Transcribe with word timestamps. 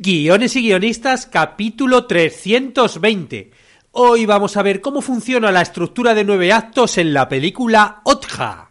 Guiones 0.00 0.54
y 0.54 0.62
guionistas, 0.62 1.26
capítulo 1.26 2.06
320. 2.06 3.50
Hoy 3.90 4.26
vamos 4.26 4.56
a 4.56 4.62
ver 4.62 4.80
cómo 4.80 5.02
funciona 5.02 5.50
la 5.50 5.60
estructura 5.60 6.14
de 6.14 6.22
nueve 6.22 6.52
actos 6.52 6.98
en 6.98 7.12
la 7.12 7.28
película 7.28 8.00
Otja. 8.04 8.70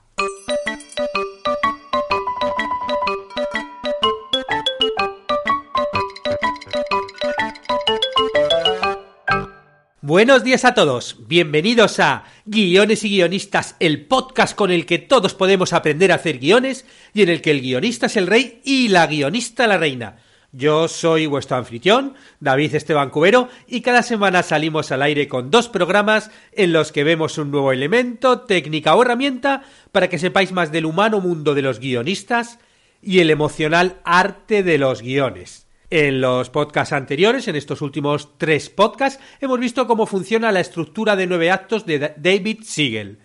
Buenos 9.99 10.45
días 10.45 10.63
a 10.63 10.73
todos, 10.73 11.17
bienvenidos 11.27 11.99
a 11.99 12.23
Guiones 12.45 13.03
y 13.03 13.09
Guionistas, 13.09 13.75
el 13.81 14.05
podcast 14.05 14.55
con 14.55 14.71
el 14.71 14.85
que 14.85 14.99
todos 14.99 15.33
podemos 15.33 15.73
aprender 15.73 16.13
a 16.13 16.15
hacer 16.15 16.39
guiones 16.39 16.85
y 17.13 17.23
en 17.23 17.27
el 17.27 17.41
que 17.41 17.51
el 17.51 17.59
guionista 17.59 18.05
es 18.05 18.15
el 18.15 18.27
rey 18.27 18.61
y 18.63 18.87
la 18.87 19.07
guionista 19.07 19.67
la 19.67 19.77
reina. 19.77 20.19
Yo 20.57 20.87
soy 20.87 21.27
vuestro 21.27 21.57
anfitrión, 21.57 22.15
David 22.39 22.73
Esteban 22.73 23.11
Cubero, 23.11 23.47
y 23.67 23.81
cada 23.81 24.01
semana 24.01 24.41
salimos 24.41 24.91
al 24.91 25.03
aire 25.03 25.27
con 25.27 25.51
dos 25.51 25.69
programas 25.69 26.31
en 26.51 26.73
los 26.73 26.91
que 26.91 27.03
vemos 27.03 27.37
un 27.37 27.51
nuevo 27.51 27.71
elemento, 27.71 28.39
técnica 28.39 28.95
o 28.95 29.03
herramienta 29.03 29.61
para 29.91 30.09
que 30.09 30.17
sepáis 30.17 30.51
más 30.51 30.71
del 30.71 30.87
humano 30.87 31.19
mundo 31.19 31.53
de 31.53 31.61
los 31.61 31.79
guionistas 31.79 32.57
y 33.03 33.19
el 33.19 33.29
emocional 33.29 34.01
arte 34.03 34.63
de 34.63 34.79
los 34.79 35.03
guiones. 35.03 35.67
En 35.91 36.21
los 36.21 36.49
podcasts 36.49 36.91
anteriores, 36.91 37.47
en 37.47 37.55
estos 37.55 37.83
últimos 37.83 38.39
tres 38.39 38.71
podcasts, 38.71 39.23
hemos 39.39 39.59
visto 39.59 39.85
cómo 39.85 40.07
funciona 40.07 40.51
la 40.51 40.61
estructura 40.61 41.15
de 41.15 41.27
nueve 41.27 41.51
actos 41.51 41.85
de 41.85 42.15
David 42.17 42.63
Siegel. 42.63 43.19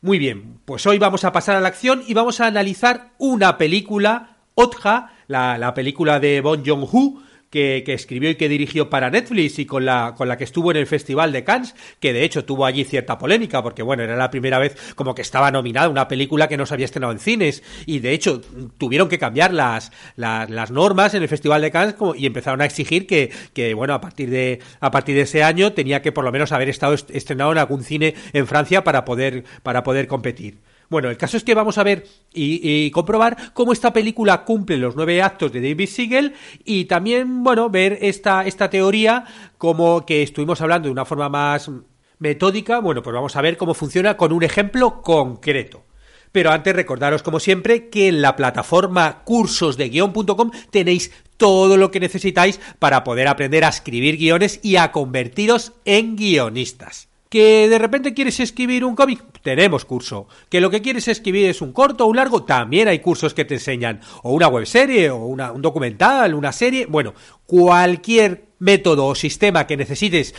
Muy 0.00 0.20
bien, 0.20 0.60
pues 0.64 0.86
hoy 0.86 1.00
vamos 1.00 1.24
a 1.24 1.32
pasar 1.32 1.56
a 1.56 1.60
la 1.60 1.66
acción 1.66 2.04
y 2.06 2.14
vamos 2.14 2.40
a 2.40 2.46
analizar 2.46 3.14
una 3.18 3.58
película, 3.58 4.36
Otja, 4.54 5.12
la, 5.32 5.58
la 5.58 5.74
película 5.74 6.20
de 6.20 6.40
Bon 6.40 6.64
Joon-ho, 6.64 7.20
que, 7.52 7.84
escribió 7.86 8.30
y 8.30 8.34
que 8.36 8.48
dirigió 8.48 8.88
para 8.88 9.10
Netflix 9.10 9.58
y 9.58 9.66
con 9.66 9.84
la, 9.84 10.14
con 10.16 10.26
la 10.26 10.38
que 10.38 10.44
estuvo 10.44 10.70
en 10.70 10.78
el 10.78 10.86
Festival 10.86 11.32
de 11.32 11.44
Cannes, 11.44 11.74
que 12.00 12.14
de 12.14 12.24
hecho 12.24 12.46
tuvo 12.46 12.64
allí 12.64 12.84
cierta 12.84 13.18
polémica, 13.18 13.62
porque 13.62 13.82
bueno, 13.82 14.02
era 14.02 14.16
la 14.16 14.30
primera 14.30 14.58
vez 14.58 14.76
como 14.94 15.14
que 15.14 15.20
estaba 15.20 15.50
nominada 15.50 15.90
una 15.90 16.08
película 16.08 16.48
que 16.48 16.56
no 16.56 16.64
se 16.64 16.72
había 16.72 16.86
estrenado 16.86 17.12
en 17.12 17.18
cines, 17.18 17.62
y 17.84 17.98
de 17.98 18.12
hecho 18.12 18.40
tuvieron 18.78 19.10
que 19.10 19.18
cambiar 19.18 19.52
las, 19.52 19.92
las, 20.16 20.48
las 20.48 20.70
normas 20.70 21.12
en 21.12 21.22
el 21.22 21.28
Festival 21.28 21.60
de 21.60 21.70
Cannes 21.70 21.94
como, 21.94 22.14
y 22.14 22.24
empezaron 22.24 22.62
a 22.62 22.64
exigir 22.64 23.06
que, 23.06 23.30
que, 23.52 23.74
bueno, 23.74 23.92
a 23.92 24.00
partir, 24.00 24.30
de, 24.30 24.60
a 24.80 24.90
partir 24.90 25.14
de 25.14 25.22
ese 25.22 25.42
año 25.42 25.74
tenía 25.74 26.00
que 26.00 26.10
por 26.10 26.24
lo 26.24 26.32
menos 26.32 26.52
haber 26.52 26.70
estado 26.70 26.94
estrenado 26.94 27.52
en 27.52 27.58
algún 27.58 27.84
cine 27.84 28.14
en 28.32 28.46
Francia 28.46 28.82
para 28.82 29.04
poder, 29.04 29.44
para 29.62 29.82
poder 29.82 30.06
competir. 30.06 30.56
Bueno, 30.92 31.08
el 31.08 31.16
caso 31.16 31.38
es 31.38 31.42
que 31.42 31.54
vamos 31.54 31.78
a 31.78 31.84
ver 31.84 32.06
y, 32.34 32.90
comprobar 32.90 33.54
cómo 33.54 33.72
esta 33.72 33.94
película 33.94 34.44
cumple 34.44 34.76
los 34.76 34.94
nueve 34.94 35.22
actos 35.22 35.50
de 35.50 35.62
David 35.62 35.88
Siegel 35.88 36.34
y 36.66 36.84
también, 36.84 37.42
bueno, 37.42 37.70
ver 37.70 37.96
esta, 38.02 38.44
esta 38.44 38.68
teoría 38.68 39.24
como 39.56 40.04
que 40.04 40.22
estuvimos 40.22 40.60
hablando 40.60 40.88
de 40.88 40.92
una 40.92 41.06
forma 41.06 41.30
más 41.30 41.70
metódica. 42.18 42.80
Bueno, 42.80 43.02
pues 43.02 43.14
vamos 43.14 43.34
a 43.36 43.40
ver 43.40 43.56
cómo 43.56 43.72
funciona 43.72 44.18
con 44.18 44.34
un 44.34 44.42
ejemplo 44.42 45.00
concreto. 45.00 45.86
Pero 46.30 46.50
antes 46.50 46.76
recordaros, 46.76 47.22
como 47.22 47.40
siempre, 47.40 47.88
que 47.88 48.08
en 48.08 48.20
la 48.20 48.36
plataforma 48.36 49.22
cursosdeguion.com 49.24 50.50
tenéis 50.70 51.10
todo 51.38 51.78
lo 51.78 51.90
que 51.90 52.00
necesitáis 52.00 52.60
para 52.78 53.02
poder 53.02 53.28
aprender 53.28 53.64
a 53.64 53.68
escribir 53.68 54.18
guiones 54.18 54.60
y 54.62 54.76
a 54.76 54.92
convertiros 54.92 55.72
en 55.86 56.16
guionistas. 56.16 57.11
¿Que 57.32 57.66
de 57.66 57.78
repente 57.78 58.12
quieres 58.12 58.40
escribir 58.40 58.84
un 58.84 58.94
cómic? 58.94 59.24
Tenemos 59.40 59.86
curso. 59.86 60.28
¿Que 60.50 60.60
lo 60.60 60.68
que 60.68 60.82
quieres 60.82 61.08
escribir 61.08 61.48
es 61.48 61.62
un 61.62 61.72
corto 61.72 62.04
o 62.04 62.08
un 62.08 62.16
largo? 62.16 62.42
También 62.42 62.88
hay 62.88 62.98
cursos 62.98 63.32
que 63.32 63.46
te 63.46 63.54
enseñan. 63.54 64.02
O 64.22 64.34
una 64.34 64.48
webserie, 64.48 65.08
o 65.08 65.16
una, 65.24 65.50
un 65.50 65.62
documental, 65.62 66.34
una 66.34 66.52
serie. 66.52 66.84
Bueno, 66.84 67.14
cualquier 67.46 68.48
método 68.58 69.06
o 69.06 69.14
sistema 69.14 69.66
que 69.66 69.78
necesites 69.78 70.34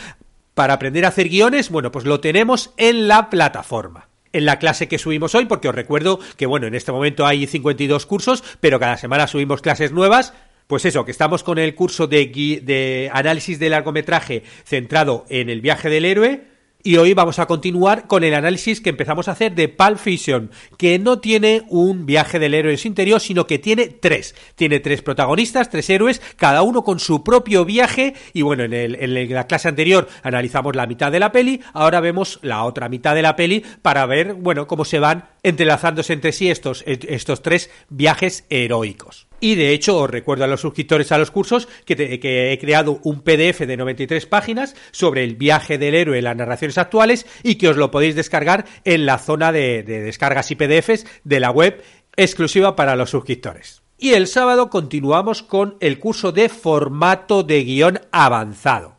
para 0.53 0.75
aprender 0.75 1.05
a 1.05 1.07
hacer 1.07 1.29
guiones, 1.29 1.71
bueno, 1.71 1.91
pues 1.91 2.05
lo 2.05 2.19
tenemos 2.19 2.75
en 2.77 3.07
la 3.07 3.31
plataforma 3.31 4.09
en 4.31 4.45
la 4.45 4.59
clase 4.59 4.87
que 4.87 4.99
subimos 4.99 5.33
hoy, 5.33 5.45
porque 5.45 5.69
os 5.69 5.75
recuerdo 5.75 6.19
que, 6.37 6.45
bueno, 6.45 6.67
en 6.67 6.75
este 6.75 6.91
momento 6.91 7.25
hay 7.25 7.47
52 7.47 8.05
cursos, 8.05 8.43
pero 8.59 8.79
cada 8.79 8.97
semana 8.97 9.25
subimos 9.25 9.63
clases 9.63 9.91
nuevas. 9.91 10.35
Pues 10.67 10.85
eso, 10.85 11.05
que 11.05 11.11
estamos 11.11 11.41
con 11.41 11.57
el 11.57 11.73
curso 11.73 12.05
de, 12.05 12.27
de 12.63 13.09
análisis 13.11 13.57
de 13.57 13.69
largometraje 13.69 14.43
centrado 14.63 15.25
en 15.29 15.49
el 15.49 15.59
viaje 15.59 15.89
del 15.89 16.05
héroe, 16.05 16.52
y 16.83 16.97
hoy 16.97 17.13
vamos 17.13 17.39
a 17.39 17.45
continuar 17.45 18.07
con 18.07 18.23
el 18.23 18.33
análisis 18.33 18.81
que 18.81 18.89
empezamos 18.89 19.27
a 19.27 19.31
hacer 19.31 19.55
de 19.55 19.69
Pulp 19.69 19.97
Fiction, 19.97 20.51
que 20.77 20.99
no 20.99 21.19
tiene 21.19 21.63
un 21.69 22.05
viaje 22.05 22.39
del 22.39 22.53
héroe 22.53 22.73
en 22.73 22.77
su 22.77 22.89
interior, 22.89 23.21
sino 23.21 23.47
que 23.47 23.57
tiene 23.57 23.87
tres. 23.87 24.35
Tiene 24.55 24.81
tres 24.81 25.01
protagonistas, 25.01 25.69
tres 25.69 25.89
héroes, 25.89 26.21
cada 26.35 26.61
uno 26.61 26.83
con 26.83 26.99
su 26.99 27.23
propio 27.23 27.63
viaje. 27.63 28.15
Y 28.33 28.41
bueno, 28.41 28.63
en, 28.63 28.73
en 28.73 29.33
la 29.33 29.47
clase 29.47 29.69
anterior 29.69 30.09
analizamos 30.23 30.75
la 30.75 30.85
mitad 30.85 31.11
de 31.11 31.19
la 31.19 31.31
peli, 31.31 31.61
ahora 31.73 32.01
vemos 32.01 32.39
la 32.41 32.63
otra 32.65 32.89
mitad 32.89 33.15
de 33.15 33.21
la 33.21 33.37
peli 33.37 33.63
para 33.81 34.05
ver, 34.05 34.33
bueno, 34.33 34.67
cómo 34.67 34.83
se 34.83 34.99
van 34.99 35.29
entrelazándose 35.41 36.13
entre 36.13 36.33
sí 36.33 36.49
estos, 36.49 36.83
estos 36.85 37.41
tres 37.41 37.69
viajes 37.89 38.45
heroicos. 38.49 39.27
Y 39.43 39.55
de 39.55 39.73
hecho, 39.73 39.97
os 39.97 40.09
recuerdo 40.09 40.45
a 40.45 40.47
los 40.47 40.61
suscriptores 40.61 41.11
a 41.11 41.17
los 41.17 41.29
cursos 41.29 41.67
que, 41.83 42.53
he 42.53 42.57
creado 42.59 43.01
un 43.03 43.23
PDF 43.23 43.59
de 43.67 43.75
93 43.75 44.25
páginas 44.25 44.73
sobre 44.91 45.25
el 45.25 45.35
viaje 45.35 45.77
del 45.77 45.95
héroe 45.95 46.19
en 46.19 46.23
las 46.23 46.37
narraciones 46.37 46.77
actuales 46.77 47.25
y 47.43 47.55
que 47.55 47.67
os 47.67 47.75
lo 47.75 47.91
podéis 47.91 48.15
descargar 48.15 48.63
en 48.85 49.05
la 49.05 49.17
zona 49.17 49.51
de, 49.51 49.83
de 49.83 49.99
descargas 49.99 50.49
y 50.51 50.55
PDFs 50.55 51.05
de 51.25 51.41
la 51.41 51.51
web 51.51 51.83
exclusiva 52.15 52.77
para 52.77 52.95
los 52.95 53.09
suscriptores. 53.09 53.81
Y 53.97 54.13
el 54.13 54.27
sábado 54.27 54.69
continuamos 54.69 55.43
con 55.43 55.75
el 55.81 55.99
curso 55.99 56.31
de 56.31 56.47
formato 56.47 57.43
de 57.43 57.65
guion 57.65 57.99
avanzado 58.13 58.95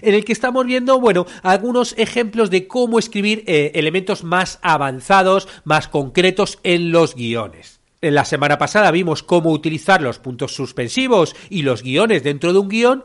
en 0.00 0.14
el 0.14 0.24
que 0.24 0.32
estamos 0.32 0.64
viendo, 0.64 1.00
bueno, 1.00 1.26
algunos 1.42 1.94
ejemplos 1.98 2.48
de 2.48 2.66
cómo 2.66 2.98
escribir 2.98 3.44
eh, 3.46 3.72
elementos 3.74 4.24
más 4.24 4.58
avanzados, 4.62 5.48
más 5.64 5.86
concretos 5.88 6.60
en 6.62 6.92
los 6.92 7.14
guiones. 7.14 7.81
La 8.02 8.24
semana 8.24 8.58
pasada 8.58 8.90
vimos 8.90 9.22
cómo 9.22 9.52
utilizar 9.52 10.02
los 10.02 10.18
puntos 10.18 10.56
suspensivos 10.56 11.36
y 11.48 11.62
los 11.62 11.84
guiones 11.84 12.24
dentro 12.24 12.52
de 12.52 12.58
un 12.58 12.68
guion 12.68 13.04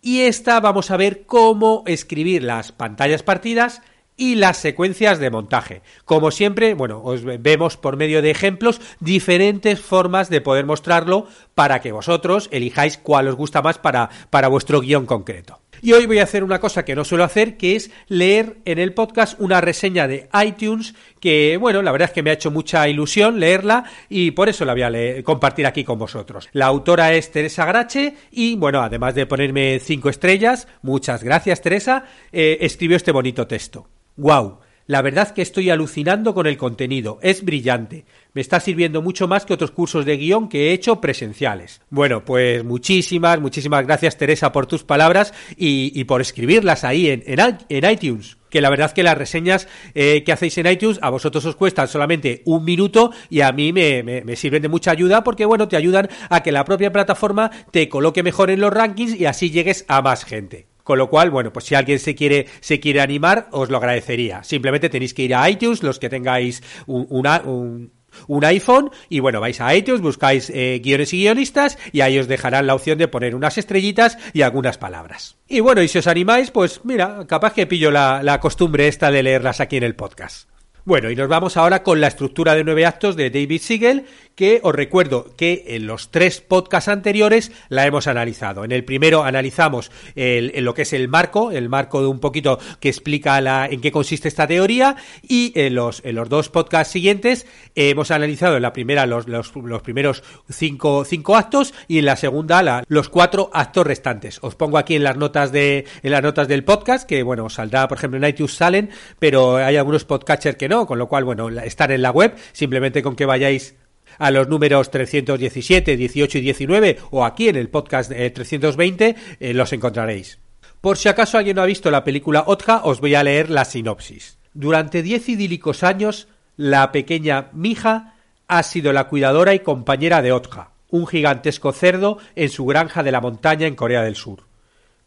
y 0.00 0.20
esta 0.20 0.58
vamos 0.60 0.90
a 0.90 0.96
ver 0.96 1.26
cómo 1.26 1.82
escribir 1.86 2.44
las 2.44 2.72
pantallas 2.72 3.22
partidas 3.22 3.82
y 4.16 4.36
las 4.36 4.56
secuencias 4.56 5.18
de 5.18 5.28
montaje. 5.28 5.82
Como 6.06 6.30
siempre, 6.30 6.72
bueno, 6.72 7.02
os 7.04 7.24
vemos 7.24 7.76
por 7.76 7.98
medio 7.98 8.22
de 8.22 8.30
ejemplos 8.30 8.80
diferentes 9.00 9.80
formas 9.80 10.30
de 10.30 10.40
poder 10.40 10.64
mostrarlo 10.64 11.26
para 11.54 11.82
que 11.82 11.92
vosotros 11.92 12.48
elijáis 12.50 12.96
cuál 12.96 13.28
os 13.28 13.36
gusta 13.36 13.60
más 13.60 13.76
para, 13.76 14.08
para 14.30 14.48
vuestro 14.48 14.80
guion 14.80 15.04
concreto. 15.04 15.60
Y 15.82 15.92
hoy 15.92 16.06
voy 16.06 16.18
a 16.18 16.24
hacer 16.24 16.44
una 16.44 16.60
cosa 16.60 16.84
que 16.84 16.94
no 16.94 17.04
suelo 17.04 17.24
hacer, 17.24 17.56
que 17.56 17.76
es 17.76 17.90
leer 18.08 18.58
en 18.64 18.78
el 18.78 18.94
podcast 18.94 19.40
una 19.40 19.60
reseña 19.60 20.08
de 20.08 20.28
iTunes 20.44 20.94
que, 21.20 21.56
bueno, 21.56 21.82
la 21.82 21.92
verdad 21.92 22.08
es 22.08 22.14
que 22.14 22.22
me 22.22 22.30
ha 22.30 22.34
hecho 22.34 22.50
mucha 22.50 22.88
ilusión 22.88 23.40
leerla 23.40 23.84
y 24.08 24.30
por 24.32 24.48
eso 24.48 24.64
la 24.64 24.72
voy 24.72 24.82
a 24.82 25.22
compartir 25.22 25.66
aquí 25.66 25.84
con 25.84 25.98
vosotros. 25.98 26.48
La 26.52 26.66
autora 26.66 27.12
es 27.14 27.30
Teresa 27.30 27.64
Grache 27.64 28.14
y, 28.30 28.56
bueno, 28.56 28.80
además 28.80 29.14
de 29.14 29.26
ponerme 29.26 29.80
cinco 29.80 30.08
estrellas, 30.08 30.68
muchas 30.82 31.22
gracias 31.22 31.60
Teresa, 31.60 32.04
eh, 32.32 32.58
escribió 32.60 32.96
este 32.96 33.12
bonito 33.12 33.46
texto. 33.46 33.88
¡Wow! 34.16 34.67
La 34.88 35.02
verdad 35.02 35.34
que 35.34 35.42
estoy 35.42 35.68
alucinando 35.68 36.32
con 36.32 36.46
el 36.46 36.56
contenido, 36.56 37.18
es 37.20 37.44
brillante. 37.44 38.06
Me 38.32 38.40
está 38.40 38.58
sirviendo 38.58 39.02
mucho 39.02 39.28
más 39.28 39.44
que 39.44 39.52
otros 39.52 39.70
cursos 39.70 40.06
de 40.06 40.16
guion 40.16 40.48
que 40.48 40.70
he 40.70 40.72
hecho 40.72 40.98
presenciales. 40.98 41.82
Bueno, 41.90 42.24
pues 42.24 42.64
muchísimas, 42.64 43.38
muchísimas 43.38 43.84
gracias 43.84 44.16
Teresa 44.16 44.50
por 44.50 44.64
tus 44.64 44.84
palabras 44.84 45.34
y, 45.58 46.02
por 46.04 46.22
escribirlas 46.22 46.84
ahí 46.84 47.10
en, 47.10 47.84
iTunes. 47.84 48.38
Que 48.48 48.62
la 48.62 48.70
verdad 48.70 48.92
que 48.92 49.02
las 49.02 49.18
reseñas 49.18 49.68
eh, 49.94 50.22
que 50.24 50.32
hacéis 50.32 50.56
en 50.56 50.68
iTunes 50.68 50.98
a 51.02 51.10
vosotros 51.10 51.44
os 51.44 51.56
cuestan 51.56 51.86
solamente 51.86 52.40
un 52.46 52.64
minuto 52.64 53.12
y 53.28 53.42
a 53.42 53.52
mí 53.52 53.74
me 53.74 54.36
sirven 54.36 54.62
de 54.62 54.68
mucha 54.68 54.92
ayuda 54.92 55.22
porque, 55.22 55.44
bueno, 55.44 55.68
te 55.68 55.76
ayudan 55.76 56.08
a 56.30 56.42
que 56.42 56.50
la 56.50 56.64
propia 56.64 56.94
plataforma 56.94 57.50
te 57.72 57.90
coloque 57.90 58.22
mejor 58.22 58.50
en 58.50 58.62
los 58.62 58.72
rankings 58.72 59.20
y 59.20 59.26
así 59.26 59.50
llegues 59.50 59.84
a 59.86 60.00
más 60.00 60.24
gente. 60.24 60.67
Con 60.88 60.96
lo 60.96 61.10
cual, 61.10 61.28
bueno, 61.28 61.52
pues 61.52 61.66
si 61.66 61.74
alguien 61.74 61.98
se 61.98 62.14
quiere, 62.14 62.46
se 62.60 62.80
quiere 62.80 63.02
animar, 63.02 63.48
os 63.50 63.68
lo 63.68 63.76
agradecería. 63.76 64.42
Simplemente 64.42 64.88
tenéis 64.88 65.12
que 65.12 65.20
ir 65.20 65.34
a 65.34 65.50
iTunes, 65.50 65.82
los 65.82 65.98
que 65.98 66.08
tengáis 66.08 66.62
un, 66.86 67.92
un 68.26 68.44
iPhone 68.46 68.90
y 69.10 69.20
bueno, 69.20 69.38
vais 69.38 69.60
a 69.60 69.76
iTunes, 69.76 70.00
buscáis 70.00 70.48
eh, 70.48 70.80
guiones 70.82 71.12
y 71.12 71.18
guionistas 71.18 71.76
y 71.92 72.00
ahí 72.00 72.18
os 72.18 72.26
dejarán 72.26 72.66
la 72.66 72.74
opción 72.74 72.96
de 72.96 73.06
poner 73.06 73.34
unas 73.34 73.58
estrellitas 73.58 74.16
y 74.32 74.40
algunas 74.40 74.78
palabras. 74.78 75.36
Y 75.46 75.60
bueno, 75.60 75.82
y 75.82 75.88
si 75.88 75.98
os 75.98 76.06
animáis, 76.06 76.50
pues 76.50 76.80
mira, 76.84 77.26
capaz 77.26 77.52
que 77.52 77.66
pillo 77.66 77.90
la, 77.90 78.22
la 78.22 78.40
costumbre 78.40 78.88
esta 78.88 79.10
de 79.10 79.22
leerlas 79.22 79.60
aquí 79.60 79.76
en 79.76 79.82
el 79.82 79.94
podcast. 79.94 80.48
Bueno, 80.86 81.10
y 81.10 81.16
nos 81.16 81.28
vamos 81.28 81.58
ahora 81.58 81.82
con 81.82 82.00
la 82.00 82.06
estructura 82.06 82.54
de 82.54 82.64
nueve 82.64 82.86
actos 82.86 83.14
de 83.14 83.28
David 83.28 83.60
Siegel, 83.60 84.06
que 84.38 84.60
os 84.62 84.72
recuerdo 84.72 85.34
que 85.36 85.64
en 85.66 85.88
los 85.88 86.12
tres 86.12 86.40
podcasts 86.40 86.86
anteriores 86.86 87.50
la 87.70 87.84
hemos 87.86 88.06
analizado. 88.06 88.64
En 88.64 88.70
el 88.70 88.84
primero 88.84 89.24
analizamos 89.24 89.90
lo 90.14 90.74
que 90.74 90.82
es 90.82 90.92
el 90.92 91.08
marco, 91.08 91.50
el 91.50 91.68
marco 91.68 92.00
de 92.02 92.06
un 92.06 92.20
poquito 92.20 92.60
que 92.78 92.88
explica 92.88 93.66
en 93.66 93.80
qué 93.80 93.90
consiste 93.90 94.28
esta 94.28 94.46
teoría, 94.46 94.94
y 95.26 95.50
en 95.56 95.74
los, 95.74 96.02
en 96.04 96.14
los 96.14 96.28
dos 96.28 96.50
podcasts 96.50 96.92
siguientes 96.92 97.48
hemos 97.74 98.12
analizado 98.12 98.54
en 98.54 98.62
la 98.62 98.72
primera 98.72 99.06
los, 99.06 99.26
los, 99.26 99.50
primeros 99.82 100.22
cinco, 100.48 101.04
cinco, 101.04 101.34
actos 101.34 101.74
y 101.88 101.98
en 101.98 102.04
la 102.04 102.14
segunda 102.14 102.84
los 102.86 103.08
cuatro 103.08 103.50
actos 103.52 103.88
restantes. 103.88 104.38
Os 104.42 104.54
pongo 104.54 104.78
aquí 104.78 104.94
en 104.94 105.02
las 105.02 105.16
notas 105.16 105.50
de 105.50 105.84
en 106.04 106.12
las 106.12 106.22
notas 106.22 106.46
del 106.46 106.62
podcast, 106.62 107.08
que 107.08 107.24
bueno, 107.24 107.50
saldrá, 107.50 107.88
por 107.88 107.98
ejemplo, 107.98 108.18
en 108.18 108.30
iTunes 108.30 108.54
salen, 108.54 108.90
pero 109.18 109.56
hay 109.56 109.76
algunos 109.76 110.04
podcatchers 110.04 110.56
que 110.56 110.68
no, 110.68 110.86
con 110.86 110.96
lo 110.96 111.08
cual, 111.08 111.24
bueno, 111.24 111.48
están 111.48 111.90
en 111.90 112.02
la 112.02 112.12
web, 112.12 112.36
simplemente 112.52 113.02
con 113.02 113.16
que 113.16 113.26
vayáis 113.26 113.74
a 114.18 114.30
los 114.30 114.48
números 114.48 114.90
317, 114.90 115.96
18 115.96 116.38
y 116.38 116.40
19 116.40 116.98
o 117.10 117.24
aquí 117.24 117.48
en 117.48 117.56
el 117.56 117.68
podcast 117.68 118.10
320 118.10 119.16
eh, 119.40 119.54
los 119.54 119.72
encontraréis. 119.72 120.38
Por 120.80 120.96
si 120.96 121.08
acaso 121.08 121.38
alguien 121.38 121.56
no 121.56 121.62
ha 121.62 121.66
visto 121.66 121.90
la 121.90 122.04
película 122.04 122.44
Otja, 122.46 122.82
os 122.84 123.00
voy 123.00 123.14
a 123.14 123.24
leer 123.24 123.50
la 123.50 123.64
sinopsis. 123.64 124.38
Durante 124.54 125.02
diez 125.02 125.28
idílicos 125.28 125.82
años, 125.82 126.28
la 126.56 126.92
pequeña 126.92 127.48
Mija 127.52 128.14
ha 128.46 128.62
sido 128.62 128.92
la 128.92 129.08
cuidadora 129.08 129.54
y 129.54 129.60
compañera 129.60 130.22
de 130.22 130.32
Otja, 130.32 130.70
un 130.90 131.06
gigantesco 131.06 131.72
cerdo 131.72 132.18
en 132.36 132.48
su 132.48 132.64
granja 132.64 133.02
de 133.02 133.12
la 133.12 133.20
montaña 133.20 133.66
en 133.66 133.74
Corea 133.74 134.02
del 134.02 134.16
Sur. 134.16 134.44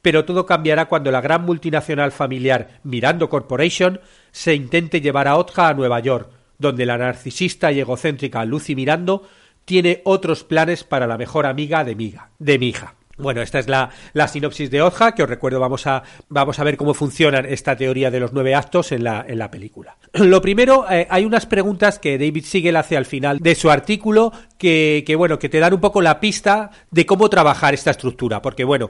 Pero 0.02 0.26
todo 0.26 0.46
cambiará 0.46 0.86
cuando 0.86 1.12
la 1.12 1.22
gran 1.22 1.44
multinacional 1.44 2.12
familiar 2.12 2.80
Mirando 2.84 3.30
Corporation 3.30 4.00
se 4.32 4.56
intente 4.56 5.02
llevar 5.02 5.28
a 5.28 5.38
Otja 5.38 5.70
a 5.70 5.74
Nueva 5.74 6.00
York, 6.00 6.30
donde 6.62 6.86
la 6.86 6.98
narcisista 6.98 7.72
y 7.72 7.80
egocéntrica 7.80 8.46
Lucy 8.46 8.76
Mirando 8.76 9.28
tiene 9.66 10.02
otros 10.06 10.44
planes 10.44 10.84
para 10.84 11.08
la 11.08 11.18
mejor 11.18 11.46
amiga 11.46 11.84
de, 11.84 11.96
Miga, 11.96 12.30
de 12.40 12.60
mi 12.60 12.70
hija. 12.70 12.96
Bueno, 13.18 13.42
esta 13.42 13.60
es 13.60 13.68
la, 13.68 13.92
la, 14.14 14.28
sinopsis 14.28 14.72
de 14.72 14.82
Otja, 14.82 15.14
que 15.14 15.22
os 15.22 15.30
recuerdo, 15.30 15.60
vamos 15.60 15.86
a, 15.86 16.02
vamos 16.30 16.58
a 16.58 16.64
ver 16.64 16.76
cómo 16.76 16.96
funciona 16.96 17.40
esta 17.40 17.76
teoría 17.76 18.10
de 18.10 18.20
los 18.20 18.34
nueve 18.34 18.56
actos 18.56 18.92
en 18.92 19.04
la, 19.04 19.24
en 19.28 19.38
la 19.38 19.52
película. 19.52 19.98
Lo 20.14 20.42
primero, 20.42 20.90
eh, 20.90 21.06
hay 21.10 21.26
unas 21.26 21.46
preguntas 21.46 22.00
que 22.00 22.18
David 22.18 22.46
Siegel 22.46 22.76
hace 22.76 22.98
al 22.98 23.06
final 23.06 23.38
de 23.38 23.54
su 23.54 23.70
artículo 23.70 24.32
que, 24.58 25.04
que, 25.06 25.16
bueno, 25.16 25.38
que 25.38 25.50
te 25.50 25.60
dan 25.60 25.74
un 25.74 25.82
poco 25.82 26.02
la 26.02 26.20
pista 26.20 26.72
de 26.90 27.06
cómo 27.06 27.30
trabajar 27.30 27.76
esta 27.76 27.92
estructura, 27.92 28.42
porque 28.42 28.64
bueno, 28.64 28.90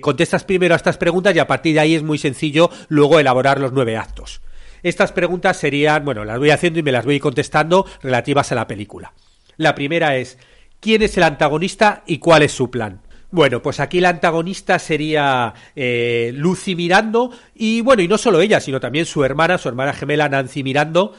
contestas 0.00 0.42
primero 0.42 0.74
a 0.74 0.76
estas 0.76 0.96
preguntas 0.96 1.34
y 1.36 1.38
a 1.38 1.46
partir 1.46 1.74
de 1.74 1.80
ahí 1.80 1.94
es 1.94 2.02
muy 2.02 2.18
sencillo 2.18 2.68
luego 2.88 3.20
elaborar 3.20 3.60
los 3.60 3.72
nueve 3.72 3.96
actos. 3.96 4.40
Estas 4.82 5.12
preguntas 5.12 5.56
serían, 5.56 6.04
bueno, 6.04 6.24
las 6.24 6.38
voy 6.38 6.50
haciendo 6.50 6.78
y 6.78 6.82
me 6.82 6.92
las 6.92 7.04
voy 7.04 7.20
contestando 7.20 7.86
relativas 8.02 8.50
a 8.52 8.56
la 8.56 8.66
película. 8.66 9.12
La 9.56 9.74
primera 9.74 10.16
es, 10.16 10.38
¿quién 10.80 11.02
es 11.02 11.16
el 11.16 11.22
antagonista 11.22 12.02
y 12.06 12.18
cuál 12.18 12.42
es 12.42 12.52
su 12.52 12.70
plan? 12.70 13.00
Bueno, 13.30 13.62
pues 13.62 13.80
aquí 13.80 14.00
la 14.00 14.10
antagonista 14.10 14.78
sería 14.78 15.54
eh, 15.74 16.32
Lucy 16.34 16.74
Mirando 16.74 17.30
y 17.54 17.80
bueno, 17.80 18.02
y 18.02 18.08
no 18.08 18.18
solo 18.18 18.40
ella, 18.42 18.60
sino 18.60 18.78
también 18.78 19.06
su 19.06 19.24
hermana, 19.24 19.56
su 19.56 19.68
hermana 19.68 19.94
gemela 19.94 20.28
Nancy 20.28 20.62
Mirando, 20.62 21.14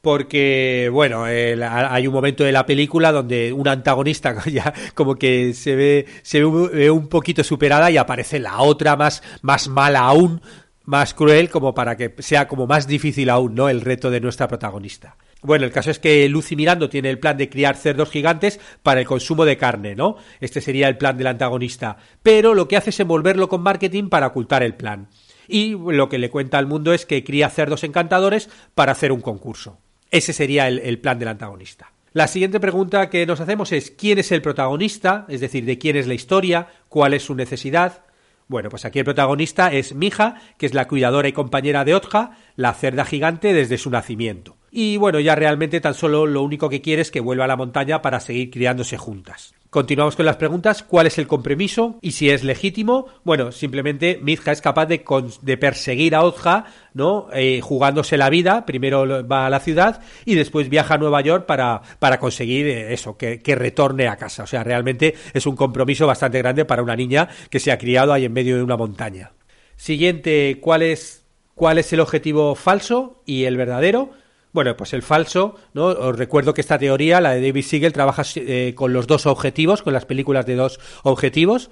porque 0.00 0.88
bueno, 0.90 1.24
hay 1.24 2.06
un 2.06 2.14
momento 2.14 2.44
de 2.44 2.52
la 2.52 2.64
película 2.64 3.12
donde 3.12 3.52
una 3.52 3.72
antagonista 3.72 4.36
ya 4.46 4.72
como 4.94 5.16
que 5.16 5.52
se 5.52 5.76
ve 5.76 6.06
se 6.22 6.42
ve 6.42 6.90
un 6.90 7.08
poquito 7.08 7.44
superada 7.44 7.90
y 7.90 7.98
aparece 7.98 8.38
la 8.38 8.60
otra 8.60 8.96
más 8.96 9.22
más 9.42 9.68
mala 9.68 10.00
aún 10.00 10.40
más 10.88 11.12
cruel 11.12 11.50
como 11.50 11.74
para 11.74 11.98
que 11.98 12.14
sea 12.20 12.48
como 12.48 12.66
más 12.66 12.86
difícil 12.86 13.28
aún, 13.28 13.54
¿no? 13.54 13.68
El 13.68 13.82
reto 13.82 14.10
de 14.10 14.22
nuestra 14.22 14.48
protagonista. 14.48 15.18
Bueno, 15.42 15.66
el 15.66 15.70
caso 15.70 15.90
es 15.90 15.98
que 15.98 16.26
Lucy 16.30 16.56
Mirando 16.56 16.88
tiene 16.88 17.10
el 17.10 17.18
plan 17.18 17.36
de 17.36 17.50
criar 17.50 17.76
cerdos 17.76 18.10
gigantes 18.10 18.58
para 18.82 18.98
el 19.00 19.06
consumo 19.06 19.44
de 19.44 19.58
carne, 19.58 19.94
¿no? 19.94 20.16
Este 20.40 20.62
sería 20.62 20.88
el 20.88 20.96
plan 20.96 21.18
del 21.18 21.26
antagonista. 21.26 21.98
Pero 22.22 22.54
lo 22.54 22.68
que 22.68 22.78
hace 22.78 22.88
es 22.88 23.00
envolverlo 23.00 23.50
con 23.50 23.60
marketing 23.60 24.08
para 24.08 24.28
ocultar 24.28 24.62
el 24.62 24.76
plan. 24.76 25.08
Y 25.46 25.72
lo 25.72 26.08
que 26.08 26.16
le 26.16 26.30
cuenta 26.30 26.56
al 26.56 26.66
mundo 26.66 26.94
es 26.94 27.04
que 27.04 27.22
cría 27.22 27.50
cerdos 27.50 27.84
encantadores 27.84 28.48
para 28.74 28.92
hacer 28.92 29.12
un 29.12 29.20
concurso. 29.20 29.78
Ese 30.10 30.32
sería 30.32 30.68
el, 30.68 30.78
el 30.78 30.98
plan 30.98 31.18
del 31.18 31.28
antagonista. 31.28 31.92
La 32.14 32.28
siguiente 32.28 32.60
pregunta 32.60 33.10
que 33.10 33.26
nos 33.26 33.40
hacemos 33.40 33.72
es 33.72 33.90
¿quién 33.90 34.18
es 34.20 34.32
el 34.32 34.40
protagonista? 34.40 35.26
Es 35.28 35.42
decir, 35.42 35.66
¿de 35.66 35.76
quién 35.76 35.96
es 35.96 36.06
la 36.06 36.14
historia? 36.14 36.68
¿Cuál 36.88 37.12
es 37.12 37.24
su 37.24 37.34
necesidad? 37.34 38.04
Bueno, 38.48 38.70
pues 38.70 38.86
aquí 38.86 38.98
el 38.98 39.04
protagonista 39.04 39.70
es 39.72 39.94
Mija, 39.94 40.36
que 40.56 40.64
es 40.64 40.72
la 40.72 40.88
cuidadora 40.88 41.28
y 41.28 41.32
compañera 41.32 41.84
de 41.84 41.94
Otja, 41.94 42.32
la 42.56 42.72
cerda 42.72 43.04
gigante 43.04 43.52
desde 43.52 43.76
su 43.76 43.90
nacimiento. 43.90 44.56
Y 44.70 44.96
bueno, 44.96 45.20
ya 45.20 45.34
realmente 45.34 45.80
tan 45.82 45.92
solo 45.92 46.26
lo 46.26 46.42
único 46.42 46.70
que 46.70 46.80
quiere 46.80 47.02
es 47.02 47.10
que 47.10 47.20
vuelva 47.20 47.44
a 47.44 47.48
la 47.48 47.56
montaña 47.56 48.00
para 48.00 48.20
seguir 48.20 48.50
criándose 48.50 48.96
juntas. 48.96 49.54
Continuamos 49.70 50.16
con 50.16 50.24
las 50.24 50.36
preguntas. 50.36 50.82
¿Cuál 50.82 51.08
es 51.08 51.18
el 51.18 51.26
compromiso? 51.26 51.98
Y 52.00 52.12
si 52.12 52.30
es 52.30 52.42
legítimo, 52.42 53.06
bueno, 53.22 53.52
simplemente 53.52 54.18
Mizja 54.22 54.50
es 54.50 54.62
capaz 54.62 54.86
de, 54.86 55.04
de 55.42 55.56
perseguir 55.58 56.14
a 56.14 56.22
Otja, 56.22 56.64
¿no? 56.94 57.28
Eh, 57.34 57.60
jugándose 57.62 58.16
la 58.16 58.30
vida. 58.30 58.64
Primero 58.64 59.26
va 59.28 59.44
a 59.44 59.50
la 59.50 59.60
ciudad 59.60 60.00
y 60.24 60.36
después 60.36 60.70
viaja 60.70 60.94
a 60.94 60.98
Nueva 60.98 61.20
York 61.20 61.44
para, 61.44 61.82
para 61.98 62.18
conseguir 62.18 62.66
eh, 62.66 62.94
eso, 62.94 63.18
que, 63.18 63.40
que, 63.40 63.54
retorne 63.54 64.08
a 64.08 64.16
casa. 64.16 64.44
O 64.44 64.46
sea, 64.46 64.64
realmente 64.64 65.14
es 65.34 65.46
un 65.46 65.54
compromiso 65.54 66.06
bastante 66.06 66.38
grande 66.38 66.64
para 66.64 66.82
una 66.82 66.96
niña 66.96 67.28
que 67.50 67.60
se 67.60 67.70
ha 67.70 67.76
criado 67.76 68.14
ahí 68.14 68.24
en 68.24 68.32
medio 68.32 68.56
de 68.56 68.62
una 68.62 68.78
montaña. 68.78 69.32
Siguiente, 69.76 70.60
¿cuál 70.62 70.80
es, 70.80 71.26
cuál 71.54 71.76
es 71.76 71.92
el 71.92 72.00
objetivo 72.00 72.54
falso 72.54 73.22
y 73.26 73.44
el 73.44 73.58
verdadero? 73.58 74.12
Bueno, 74.52 74.76
pues 74.76 74.92
el 74.94 75.02
falso, 75.02 75.56
¿no? 75.74 75.86
Os 75.86 76.16
recuerdo 76.16 76.54
que 76.54 76.62
esta 76.62 76.78
teoría, 76.78 77.20
la 77.20 77.32
de 77.32 77.46
David 77.46 77.64
Siegel, 77.64 77.92
trabaja 77.92 78.22
eh, 78.36 78.72
con 78.74 78.92
los 78.92 79.06
dos 79.06 79.26
objetivos, 79.26 79.82
con 79.82 79.92
las 79.92 80.06
películas 80.06 80.46
de 80.46 80.56
dos 80.56 80.80
objetivos. 81.02 81.70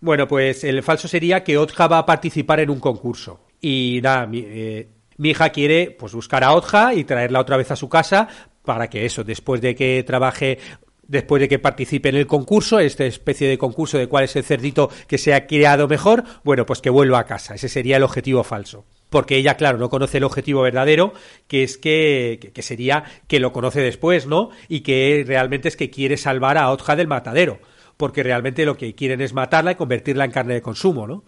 Bueno, 0.00 0.28
pues 0.28 0.64
el 0.64 0.82
falso 0.82 1.08
sería 1.08 1.42
que 1.44 1.56
Otja 1.56 1.88
va 1.88 1.98
a 1.98 2.06
participar 2.06 2.60
en 2.60 2.70
un 2.70 2.78
concurso. 2.78 3.40
Y 3.60 4.00
nada, 4.02 4.26
mi, 4.26 4.44
eh, 4.46 4.88
mi 5.16 5.30
hija 5.30 5.48
quiere 5.48 5.96
pues 5.98 6.12
buscar 6.12 6.44
a 6.44 6.52
Otja 6.52 6.92
y 6.92 7.04
traerla 7.04 7.40
otra 7.40 7.56
vez 7.56 7.70
a 7.70 7.76
su 7.76 7.88
casa 7.88 8.28
para 8.64 8.88
que 8.88 9.06
eso, 9.06 9.24
después 9.24 9.60
de 9.60 9.74
que 9.74 10.02
trabaje 10.04 10.58
después 11.06 11.40
de 11.40 11.48
que 11.48 11.58
participe 11.58 12.08
en 12.08 12.16
el 12.16 12.26
concurso, 12.26 12.78
esta 12.78 13.04
especie 13.04 13.46
de 13.46 13.58
concurso 13.58 13.98
de 13.98 14.08
cuál 14.08 14.24
es 14.24 14.36
el 14.36 14.44
cerdito 14.44 14.90
que 15.06 15.18
se 15.18 15.34
ha 15.34 15.46
creado 15.46 15.86
mejor, 15.86 16.24
bueno, 16.44 16.64
pues 16.64 16.80
que 16.80 16.88
vuelva 16.88 17.18
a 17.18 17.26
casa. 17.26 17.54
Ese 17.54 17.68
sería 17.68 17.98
el 17.98 18.02
objetivo 18.02 18.42
falso 18.42 18.86
porque 19.14 19.36
ella, 19.36 19.56
claro, 19.56 19.78
no 19.78 19.90
conoce 19.90 20.18
el 20.18 20.24
objetivo 20.24 20.62
verdadero, 20.62 21.12
que 21.46 21.62
es 21.62 21.78
que, 21.78 22.50
que, 22.52 22.62
sería 22.62 23.04
que 23.28 23.38
lo 23.38 23.52
conoce 23.52 23.80
después, 23.80 24.26
¿no? 24.26 24.50
Y 24.66 24.80
que 24.80 25.22
realmente 25.24 25.68
es 25.68 25.76
que 25.76 25.88
quiere 25.88 26.16
salvar 26.16 26.58
a 26.58 26.68
Otja 26.72 26.96
del 26.96 27.06
matadero, 27.06 27.60
porque 27.96 28.24
realmente 28.24 28.64
lo 28.64 28.76
que 28.76 28.96
quieren 28.96 29.20
es 29.20 29.32
matarla 29.32 29.70
y 29.70 29.74
convertirla 29.76 30.24
en 30.24 30.32
carne 30.32 30.54
de 30.54 30.62
consumo, 30.62 31.06
¿no? 31.06 31.22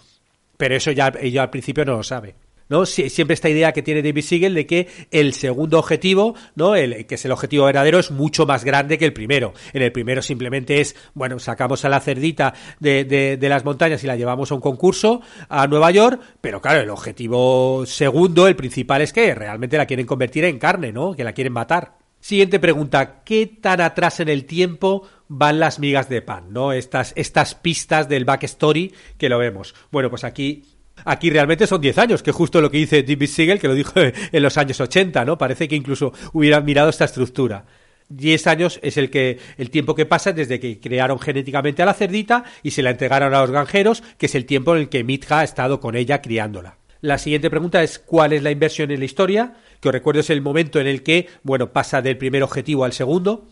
Pero 0.56 0.74
eso 0.74 0.90
ya 0.90 1.12
ella 1.20 1.44
al 1.44 1.50
principio 1.50 1.84
no 1.84 1.98
lo 1.98 2.02
sabe. 2.02 2.34
¿No? 2.68 2.86
siempre 2.86 3.34
esta 3.34 3.48
idea 3.48 3.72
que 3.72 3.82
tiene 3.82 4.02
David 4.02 4.22
Siegel 4.22 4.54
de 4.54 4.66
que 4.66 4.88
el 5.10 5.32
segundo 5.32 5.78
objetivo, 5.78 6.34
¿no? 6.54 6.72
Que 6.72 7.06
es 7.08 7.24
el 7.24 7.32
objetivo 7.32 7.66
verdadero, 7.66 7.98
es 7.98 8.10
mucho 8.10 8.46
más 8.46 8.64
grande 8.64 8.98
que 8.98 9.04
el 9.04 9.12
primero. 9.12 9.54
En 9.72 9.82
el 9.82 9.92
primero 9.92 10.22
simplemente 10.22 10.80
es, 10.80 10.96
bueno, 11.14 11.38
sacamos 11.38 11.84
a 11.84 11.88
la 11.88 12.00
cerdita 12.00 12.54
de 12.80 13.38
las 13.40 13.64
montañas 13.64 14.02
y 14.04 14.06
la 14.06 14.16
llevamos 14.16 14.50
a 14.50 14.54
un 14.54 14.60
concurso 14.60 15.20
a 15.48 15.66
Nueva 15.66 15.90
York, 15.90 16.20
pero 16.40 16.60
claro, 16.60 16.80
el 16.80 16.90
objetivo 16.90 17.84
segundo, 17.86 18.48
el 18.48 18.56
principal, 18.56 19.02
es 19.02 19.12
que 19.12 19.34
realmente 19.34 19.76
la 19.76 19.86
quieren 19.86 20.06
convertir 20.06 20.44
en 20.44 20.58
carne, 20.58 20.92
¿no? 20.92 21.14
Que 21.14 21.24
la 21.24 21.32
quieren 21.32 21.52
matar. 21.52 21.94
Siguiente 22.20 22.58
pregunta, 22.58 23.22
¿qué 23.24 23.46
tan 23.46 23.80
atrás 23.80 24.20
en 24.20 24.28
el 24.28 24.46
tiempo 24.46 25.06
van 25.28 25.60
las 25.60 25.78
migas 25.78 26.08
de 26.08 26.22
pan, 26.22 26.52
¿no? 26.52 26.72
Estas, 26.72 27.12
estas 27.16 27.54
pistas 27.54 28.08
del 28.08 28.24
backstory 28.24 28.92
que 29.18 29.28
lo 29.28 29.38
vemos. 29.38 29.74
Bueno, 29.92 30.10
pues 30.10 30.24
aquí 30.24 30.64
Aquí 31.04 31.30
realmente 31.30 31.66
son 31.66 31.80
10 31.80 31.98
años, 31.98 32.22
que 32.22 32.32
justo 32.32 32.60
lo 32.60 32.70
que 32.70 32.78
dice 32.78 33.02
David 33.02 33.28
Siegel, 33.28 33.58
que 33.58 33.68
lo 33.68 33.74
dijo 33.74 33.92
en 34.32 34.42
los 34.42 34.56
años 34.56 34.80
80, 34.80 35.24
¿no? 35.24 35.38
Parece 35.38 35.68
que 35.68 35.76
incluso 35.76 36.12
hubieran 36.32 36.64
mirado 36.64 36.88
esta 36.88 37.04
estructura. 37.04 37.64
10 38.08 38.46
años 38.46 38.78
es 38.82 38.96
el 38.96 39.10
que 39.10 39.38
el 39.58 39.70
tiempo 39.70 39.94
que 39.94 40.06
pasa 40.06 40.32
desde 40.32 40.60
que 40.60 40.78
crearon 40.78 41.18
genéticamente 41.18 41.82
a 41.82 41.86
la 41.86 41.94
cerdita 41.94 42.44
y 42.62 42.70
se 42.70 42.82
la 42.82 42.90
entregaron 42.90 43.34
a 43.34 43.40
los 43.40 43.50
granjeros, 43.50 44.02
que 44.16 44.26
es 44.26 44.34
el 44.34 44.46
tiempo 44.46 44.74
en 44.74 44.82
el 44.82 44.88
que 44.88 45.04
Mitja 45.04 45.40
ha 45.40 45.44
estado 45.44 45.80
con 45.80 45.96
ella 45.96 46.22
criándola. 46.22 46.78
La 47.00 47.18
siguiente 47.18 47.50
pregunta 47.50 47.82
es 47.82 47.98
¿cuál 47.98 48.32
es 48.32 48.42
la 48.42 48.50
inversión 48.50 48.90
en 48.90 49.00
la 49.00 49.04
historia? 49.04 49.54
Que 49.80 49.88
os 49.88 49.92
recuerdo 49.92 50.20
es 50.20 50.30
el 50.30 50.40
momento 50.40 50.80
en 50.80 50.86
el 50.86 51.02
que, 51.02 51.28
bueno, 51.42 51.72
pasa 51.72 52.00
del 52.00 52.16
primer 52.16 52.42
objetivo 52.42 52.84
al 52.84 52.92
segundo. 52.92 53.48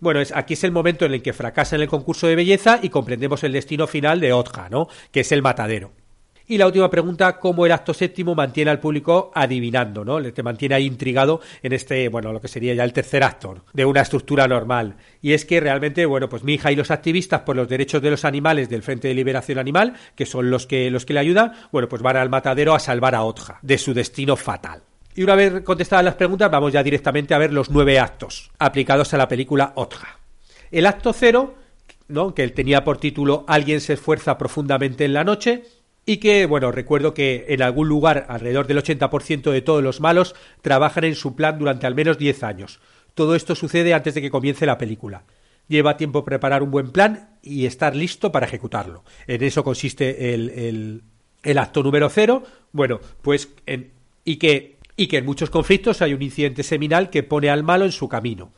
Bueno, 0.00 0.20
es, 0.20 0.32
aquí 0.34 0.54
es 0.54 0.64
el 0.64 0.72
momento 0.72 1.04
en 1.04 1.12
el 1.12 1.22
que 1.22 1.32
fracasa 1.32 1.76
en 1.76 1.82
el 1.82 1.88
concurso 1.88 2.26
de 2.26 2.34
belleza 2.34 2.80
y 2.82 2.88
comprendemos 2.88 3.44
el 3.44 3.52
destino 3.52 3.86
final 3.86 4.20
de 4.20 4.32
Otja, 4.32 4.68
¿no? 4.68 4.88
Que 5.12 5.20
es 5.20 5.30
el 5.32 5.42
matadero. 5.42 5.92
Y 6.46 6.58
la 6.58 6.66
última 6.66 6.90
pregunta, 6.90 7.38
cómo 7.38 7.66
el 7.66 7.72
acto 7.72 7.94
séptimo 7.94 8.34
mantiene 8.34 8.70
al 8.70 8.80
público 8.80 9.30
adivinando, 9.34 10.04
¿no? 10.04 10.20
Te 10.32 10.42
mantiene 10.42 10.74
ahí 10.74 10.86
intrigado 10.86 11.40
en 11.62 11.72
este, 11.72 12.08
bueno, 12.08 12.32
lo 12.32 12.40
que 12.40 12.48
sería 12.48 12.74
ya 12.74 12.84
el 12.84 12.92
tercer 12.92 13.22
acto 13.22 13.64
de 13.72 13.84
una 13.84 14.00
estructura 14.02 14.48
normal. 14.48 14.96
Y 15.20 15.32
es 15.32 15.44
que 15.44 15.60
realmente, 15.60 16.04
bueno, 16.06 16.28
pues 16.28 16.44
mi 16.44 16.54
hija 16.54 16.72
y 16.72 16.76
los 16.76 16.90
activistas 16.90 17.42
por 17.42 17.56
los 17.56 17.68
derechos 17.68 18.02
de 18.02 18.10
los 18.10 18.24
animales 18.24 18.68
del 18.68 18.82
Frente 18.82 19.08
de 19.08 19.14
Liberación 19.14 19.58
Animal, 19.58 19.94
que 20.14 20.26
son 20.26 20.50
los 20.50 20.66
que, 20.66 20.90
los 20.90 21.06
que 21.06 21.14
le 21.14 21.20
ayudan, 21.20 21.52
bueno, 21.70 21.88
pues 21.88 22.02
van 22.02 22.16
al 22.16 22.30
matadero 22.30 22.74
a 22.74 22.78
salvar 22.78 23.14
a 23.14 23.22
Otja 23.22 23.58
de 23.62 23.78
su 23.78 23.94
destino 23.94 24.36
fatal. 24.36 24.82
Y 25.14 25.22
una 25.22 25.34
vez 25.34 25.62
contestadas 25.62 26.04
las 26.04 26.14
preguntas, 26.14 26.50
vamos 26.50 26.72
ya 26.72 26.82
directamente 26.82 27.34
a 27.34 27.38
ver 27.38 27.52
los 27.52 27.70
nueve 27.70 27.98
actos 27.98 28.50
aplicados 28.58 29.12
a 29.12 29.18
la 29.18 29.28
película 29.28 29.72
Otja. 29.76 30.18
El 30.70 30.86
acto 30.86 31.12
cero, 31.12 31.54
¿no? 32.08 32.34
que 32.34 32.48
tenía 32.48 32.82
por 32.82 32.96
título 32.96 33.44
Alguien 33.46 33.80
se 33.80 33.92
esfuerza 33.92 34.38
profundamente 34.38 35.04
en 35.04 35.12
la 35.12 35.22
noche, 35.22 35.64
y 36.04 36.16
que, 36.16 36.46
bueno, 36.46 36.72
recuerdo 36.72 37.14
que 37.14 37.46
en 37.48 37.62
algún 37.62 37.88
lugar 37.88 38.26
alrededor 38.28 38.66
del 38.66 38.78
80% 38.78 39.50
de 39.50 39.62
todos 39.62 39.82
los 39.82 40.00
malos 40.00 40.34
trabajan 40.60 41.04
en 41.04 41.14
su 41.14 41.36
plan 41.36 41.58
durante 41.58 41.86
al 41.86 41.94
menos 41.94 42.18
10 42.18 42.42
años. 42.42 42.80
Todo 43.14 43.34
esto 43.34 43.54
sucede 43.54 43.94
antes 43.94 44.14
de 44.14 44.22
que 44.22 44.30
comience 44.30 44.66
la 44.66 44.78
película. 44.78 45.24
Lleva 45.68 45.96
tiempo 45.96 46.24
preparar 46.24 46.62
un 46.62 46.70
buen 46.70 46.90
plan 46.90 47.36
y 47.42 47.66
estar 47.66 47.94
listo 47.94 48.32
para 48.32 48.46
ejecutarlo. 48.46 49.04
En 49.26 49.42
eso 49.44 49.62
consiste 49.62 50.34
el, 50.34 51.02
el, 51.42 51.58
acto 51.58 51.82
número 51.82 52.08
cero. 52.08 52.42
Bueno, 52.72 53.00
pues 53.22 53.50
en, 53.66 53.92
y 54.24 54.36
que 54.36 54.78
y 54.96 55.06
que 55.06 55.18
en 55.18 55.24
muchos 55.24 55.50
conflictos 55.50 56.02
hay 56.02 56.14
un 56.14 56.22
incidente 56.22 56.62
seminal 56.62 57.10
que 57.10 57.22
pone 57.22 57.48
al 57.48 57.62
malo 57.62 57.84
en 57.84 57.92
su 57.92 58.08
camino. 58.08 58.52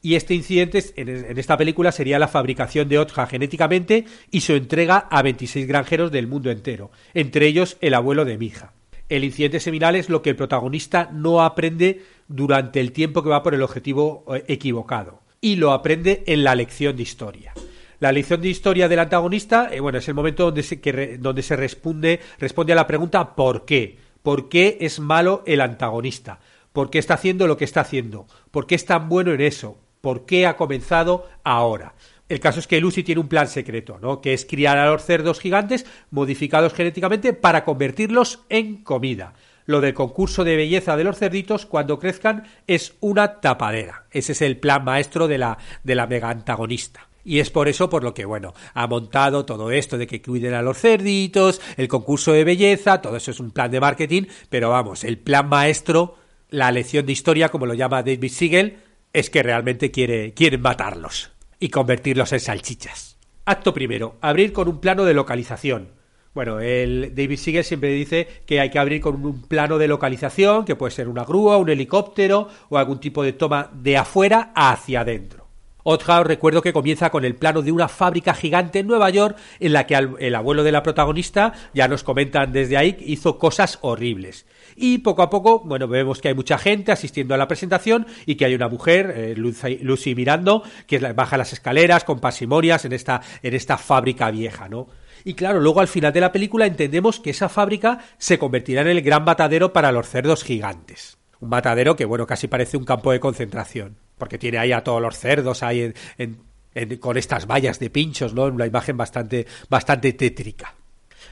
Y 0.00 0.14
este 0.14 0.34
incidente 0.34 0.84
en, 0.96 1.38
esta 1.38 1.56
película 1.56 1.90
sería 1.90 2.18
la 2.18 2.28
fabricación 2.28 2.88
de 2.88 2.98
Otja 2.98 3.26
genéticamente 3.26 4.04
y 4.30 4.40
su 4.42 4.52
entrega 4.52 5.08
a 5.10 5.22
26 5.22 5.66
granjeros 5.66 6.12
del 6.12 6.28
mundo 6.28 6.50
entero, 6.50 6.90
entre 7.14 7.46
ellos 7.46 7.76
el 7.80 7.94
abuelo 7.94 8.24
de 8.24 8.38
Mija. 8.38 8.72
El 9.08 9.24
incidente 9.24 9.58
seminal 9.58 9.96
es 9.96 10.08
lo 10.08 10.22
que 10.22 10.30
el 10.30 10.36
protagonista 10.36 11.10
no 11.12 11.42
aprende 11.42 12.02
durante 12.28 12.78
el 12.78 12.92
tiempo 12.92 13.22
que 13.22 13.30
va 13.30 13.42
por 13.42 13.54
el 13.54 13.62
objetivo 13.62 14.24
eh, 14.34 14.44
equivocado, 14.48 15.22
y 15.40 15.56
lo 15.56 15.72
aprende 15.72 16.22
en 16.26 16.44
la 16.44 16.54
lección 16.54 16.94
de 16.96 17.02
historia. 17.02 17.52
La 18.00 18.12
lección 18.12 18.40
de 18.40 18.48
historia 18.48 18.88
del 18.88 19.00
antagonista, 19.00 19.68
eh, 19.72 19.80
bueno, 19.80 19.98
es 19.98 20.06
el 20.06 20.14
momento 20.14 20.44
donde 20.44 20.62
se, 20.62 21.18
donde 21.18 21.42
se 21.42 21.56
responde, 21.56 22.20
responde 22.38 22.72
a 22.72 22.76
la 22.76 22.86
pregunta 22.86 23.34
¿por 23.34 23.64
qué? 23.64 23.98
¿Por 24.22 24.48
qué 24.48 24.78
es 24.80 25.00
malo 25.00 25.42
el 25.46 25.60
antagonista? 25.60 26.38
¿Por 26.72 26.90
qué 26.90 26.98
está 26.98 27.14
haciendo 27.14 27.48
lo 27.48 27.56
que 27.56 27.64
está 27.64 27.80
haciendo? 27.80 28.26
¿Por 28.52 28.66
qué 28.66 28.76
es 28.76 28.84
tan 28.84 29.08
bueno 29.08 29.32
en 29.32 29.40
eso? 29.40 29.78
¿Por 30.00 30.26
qué 30.26 30.46
ha 30.46 30.56
comenzado 30.56 31.28
ahora? 31.44 31.94
El 32.28 32.40
caso 32.40 32.60
es 32.60 32.66
que 32.66 32.80
Lucy 32.80 33.02
tiene 33.02 33.20
un 33.20 33.28
plan 33.28 33.48
secreto, 33.48 33.98
¿no? 34.00 34.20
Que 34.20 34.34
es 34.34 34.44
criar 34.44 34.76
a 34.78 34.90
los 34.90 35.04
cerdos 35.04 35.40
gigantes 35.40 35.86
modificados 36.10 36.74
genéticamente 36.74 37.32
para 37.32 37.64
convertirlos 37.64 38.40
en 38.50 38.82
comida. 38.82 39.32
Lo 39.64 39.80
del 39.80 39.94
concurso 39.94 40.44
de 40.44 40.56
belleza 40.56 40.96
de 40.96 41.04
los 41.04 41.18
cerditos 41.18 41.66
cuando 41.66 41.98
crezcan 41.98 42.44
es 42.66 42.94
una 43.00 43.40
tapadera. 43.40 44.04
Ese 44.10 44.32
es 44.32 44.42
el 44.42 44.58
plan 44.58 44.84
maestro 44.84 45.28
de 45.28 45.38
la, 45.38 45.58
de 45.84 45.94
la 45.94 46.06
mega 46.06 46.30
antagonista. 46.30 47.08
Y 47.24 47.40
es 47.40 47.50
por 47.50 47.68
eso 47.68 47.90
por 47.90 48.04
lo 48.04 48.14
que, 48.14 48.24
bueno, 48.24 48.54
ha 48.72 48.86
montado 48.86 49.44
todo 49.44 49.70
esto 49.70 49.98
de 49.98 50.06
que 50.06 50.22
cuiden 50.22 50.54
a 50.54 50.62
los 50.62 50.78
cerditos, 50.78 51.60
el 51.76 51.88
concurso 51.88 52.32
de 52.32 52.44
belleza, 52.44 53.02
todo 53.02 53.16
eso 53.16 53.30
es 53.30 53.40
un 53.40 53.50
plan 53.50 53.70
de 53.70 53.80
marketing, 53.80 54.22
pero 54.48 54.70
vamos, 54.70 55.04
el 55.04 55.18
plan 55.18 55.46
maestro, 55.48 56.16
la 56.48 56.72
lección 56.72 57.04
de 57.04 57.12
historia, 57.12 57.50
como 57.50 57.66
lo 57.66 57.74
llama 57.74 58.02
David 58.02 58.30
Siegel, 58.30 58.78
es 59.18 59.30
que 59.30 59.42
realmente 59.42 59.90
quiere, 59.90 60.32
quieren 60.32 60.60
matarlos 60.60 61.32
y 61.58 61.70
convertirlos 61.70 62.32
en 62.32 62.40
salchichas. 62.40 63.18
Acto 63.44 63.74
primero, 63.74 64.16
abrir 64.20 64.52
con 64.52 64.68
un 64.68 64.80
plano 64.80 65.04
de 65.04 65.14
localización. 65.14 65.88
Bueno, 66.34 66.60
el 66.60 67.14
David 67.16 67.38
Siegel 67.38 67.64
siempre 67.64 67.88
dice 67.90 68.28
que 68.46 68.60
hay 68.60 68.70
que 68.70 68.78
abrir 68.78 69.00
con 69.00 69.24
un 69.24 69.42
plano 69.42 69.78
de 69.78 69.88
localización, 69.88 70.64
que 70.64 70.76
puede 70.76 70.92
ser 70.92 71.08
una 71.08 71.24
grúa, 71.24 71.56
un 71.56 71.68
helicóptero 71.68 72.48
o 72.68 72.78
algún 72.78 73.00
tipo 73.00 73.24
de 73.24 73.32
toma 73.32 73.70
de 73.72 73.96
afuera 73.96 74.52
hacia 74.54 75.00
adentro. 75.00 75.47
Otja 75.90 76.22
recuerdo 76.22 76.60
que 76.60 76.74
comienza 76.74 77.08
con 77.08 77.24
el 77.24 77.34
plano 77.34 77.62
de 77.62 77.72
una 77.72 77.88
fábrica 77.88 78.34
gigante 78.34 78.80
en 78.80 78.86
Nueva 78.86 79.08
York 79.08 79.38
en 79.58 79.72
la 79.72 79.86
que 79.86 79.94
el 79.94 80.34
abuelo 80.34 80.62
de 80.62 80.70
la 80.70 80.82
protagonista, 80.82 81.54
ya 81.72 81.88
nos 81.88 82.04
comentan 82.04 82.52
desde 82.52 82.76
ahí, 82.76 82.98
hizo 83.00 83.38
cosas 83.38 83.78
horribles. 83.80 84.44
Y 84.76 84.98
poco 84.98 85.22
a 85.22 85.30
poco, 85.30 85.60
bueno, 85.60 85.88
vemos 85.88 86.20
que 86.20 86.28
hay 86.28 86.34
mucha 86.34 86.58
gente 86.58 86.92
asistiendo 86.92 87.32
a 87.34 87.38
la 87.38 87.48
presentación 87.48 88.06
y 88.26 88.34
que 88.34 88.44
hay 88.44 88.54
una 88.54 88.68
mujer, 88.68 89.14
eh, 89.16 89.34
Lucy, 89.34 90.14
Mirando, 90.14 90.62
que 90.86 90.98
baja 90.98 91.38
las 91.38 91.54
escaleras 91.54 92.04
con 92.04 92.20
pasimonias 92.20 92.84
en 92.84 92.92
esta, 92.92 93.22
en 93.42 93.54
esta 93.54 93.78
fábrica 93.78 94.30
vieja, 94.30 94.68
¿no? 94.68 94.88
Y 95.24 95.32
claro, 95.32 95.58
luego 95.58 95.80
al 95.80 95.88
final 95.88 96.12
de 96.12 96.20
la 96.20 96.32
película 96.32 96.66
entendemos 96.66 97.18
que 97.18 97.30
esa 97.30 97.48
fábrica 97.48 98.00
se 98.18 98.38
convertirá 98.38 98.82
en 98.82 98.88
el 98.88 99.00
gran 99.00 99.24
matadero 99.24 99.72
para 99.72 99.90
los 99.90 100.06
cerdos 100.06 100.44
gigantes. 100.44 101.16
Un 101.40 101.48
matadero 101.48 101.96
que, 101.96 102.04
bueno, 102.04 102.26
casi 102.26 102.46
parece 102.46 102.76
un 102.76 102.84
campo 102.84 103.10
de 103.10 103.20
concentración 103.20 104.07
porque 104.18 104.38
tiene 104.38 104.58
ahí 104.58 104.72
a 104.72 104.82
todos 104.82 105.00
los 105.00 105.18
cerdos 105.18 105.62
ahí 105.62 105.92
con 107.00 107.16
estas 107.16 107.46
vallas 107.46 107.78
de 107.78 107.90
pinchos, 107.90 108.34
¿no? 108.34 108.44
Una 108.44 108.66
imagen 108.66 108.96
bastante, 108.96 109.46
bastante 109.68 110.12
tétrica. 110.12 110.74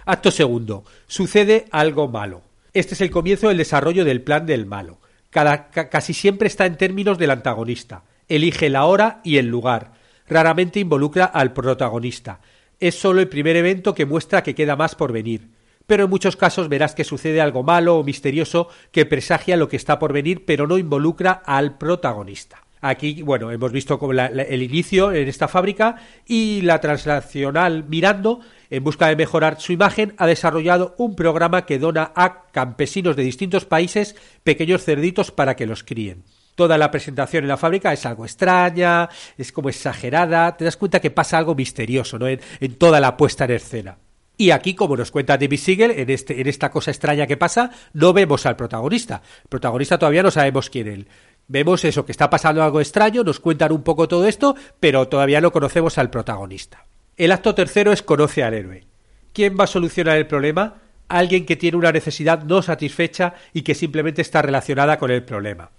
Acto 0.04 0.30
segundo. 0.30 0.84
Sucede 1.06 1.66
algo 1.70 2.08
malo. 2.08 2.42
Este 2.72 2.94
es 2.94 3.00
el 3.00 3.10
comienzo 3.10 3.48
del 3.48 3.58
desarrollo 3.58 4.04
del 4.04 4.22
plan 4.22 4.46
del 4.46 4.66
malo. 4.66 4.98
casi 5.30 6.14
siempre 6.14 6.48
está 6.48 6.66
en 6.66 6.76
términos 6.76 7.18
del 7.18 7.30
antagonista. 7.30 8.04
Elige 8.28 8.68
la 8.70 8.84
hora 8.84 9.20
y 9.24 9.38
el 9.38 9.46
lugar. 9.46 9.92
Raramente 10.28 10.80
involucra 10.80 11.24
al 11.24 11.52
protagonista. 11.52 12.40
Es 12.80 12.98
solo 12.98 13.20
el 13.20 13.28
primer 13.28 13.56
evento 13.56 13.94
que 13.94 14.06
muestra 14.06 14.42
que 14.42 14.54
queda 14.54 14.76
más 14.76 14.94
por 14.94 15.12
venir. 15.12 15.50
Pero 15.86 16.04
en 16.04 16.10
muchos 16.10 16.36
casos 16.36 16.68
verás 16.68 16.94
que 16.94 17.04
sucede 17.04 17.40
algo 17.40 17.62
malo 17.62 17.96
o 17.96 18.04
misterioso 18.04 18.68
que 18.90 19.06
presagia 19.06 19.56
lo 19.56 19.68
que 19.68 19.76
está 19.76 19.98
por 19.98 20.12
venir, 20.12 20.44
pero 20.44 20.66
no 20.66 20.78
involucra 20.78 21.30
al 21.32 21.78
protagonista. 21.78 22.65
Aquí, 22.88 23.20
bueno, 23.22 23.50
hemos 23.50 23.72
visto 23.72 23.98
como 23.98 24.12
el 24.12 24.62
inicio 24.62 25.10
en 25.10 25.26
esta 25.26 25.48
fábrica 25.48 25.96
y 26.24 26.60
la 26.60 26.80
transnacional 26.80 27.84
Mirando, 27.88 28.42
en 28.70 28.84
busca 28.84 29.08
de 29.08 29.16
mejorar 29.16 29.60
su 29.60 29.72
imagen, 29.72 30.14
ha 30.18 30.26
desarrollado 30.28 30.94
un 30.96 31.16
programa 31.16 31.66
que 31.66 31.80
dona 31.80 32.12
a 32.14 32.44
campesinos 32.52 33.16
de 33.16 33.24
distintos 33.24 33.64
países 33.64 34.14
pequeños 34.44 34.84
cerditos 34.84 35.32
para 35.32 35.56
que 35.56 35.66
los 35.66 35.82
críen. 35.82 36.22
Toda 36.54 36.78
la 36.78 36.92
presentación 36.92 37.42
en 37.42 37.48
la 37.48 37.56
fábrica 37.56 37.92
es 37.92 38.06
algo 38.06 38.24
extraña, 38.24 39.08
es 39.36 39.50
como 39.50 39.68
exagerada, 39.68 40.56
te 40.56 40.64
das 40.64 40.76
cuenta 40.76 41.00
que 41.00 41.10
pasa 41.10 41.38
algo 41.38 41.56
misterioso 41.56 42.20
¿no? 42.20 42.28
en, 42.28 42.40
toda 42.78 43.00
la 43.00 43.16
puesta 43.16 43.46
en 43.46 43.50
escena. 43.50 43.98
Y 44.38 44.50
aquí, 44.50 44.74
como 44.74 44.96
nos 44.96 45.10
cuenta 45.10 45.38
David 45.38 45.58
Siegel, 45.58 45.90
en, 45.90 46.10
este, 46.10 46.40
en 46.40 46.46
esta 46.46 46.70
cosa 46.70 46.92
extraña 46.92 47.26
que 47.26 47.36
pasa, 47.36 47.70
no 47.94 48.12
vemos 48.12 48.46
al 48.46 48.54
protagonista. 48.54 49.22
El 49.42 49.48
protagonista 49.48 49.98
todavía 49.98 50.22
no 50.22 50.30
sabemos 50.30 50.70
quién 50.70 50.88
es. 50.88 51.06
Vemos 51.48 51.84
eso, 51.84 52.04
que 52.04 52.12
está 52.12 52.28
pasando 52.28 52.62
algo 52.62 52.80
extraño, 52.80 53.22
nos 53.22 53.38
cuentan 53.38 53.72
un 53.72 53.82
poco 53.82 54.08
todo 54.08 54.26
esto, 54.26 54.56
pero 54.80 55.06
todavía 55.08 55.40
no 55.40 55.52
conocemos 55.52 55.96
al 55.98 56.10
protagonista. 56.10 56.84
El 57.16 57.32
acto 57.32 57.54
tercero 57.54 57.92
es 57.92 58.02
conoce 58.02 58.42
al 58.42 58.54
héroe. 58.54 58.84
¿Quién 59.32 59.56
va 59.58 59.64
a 59.64 59.68
solucionar 59.68 60.16
el 60.16 60.26
problema? 60.26 60.82
Alguien 61.08 61.46
que 61.46 61.56
tiene 61.56 61.76
una 61.76 61.92
necesidad 61.92 62.42
no 62.42 62.62
satisfecha 62.62 63.34
y 63.52 63.62
que 63.62 63.74
simplemente 63.74 64.22
está 64.22 64.42
relacionada 64.42 64.98
con 64.98 65.10
el 65.10 65.22
problema. 65.22 65.70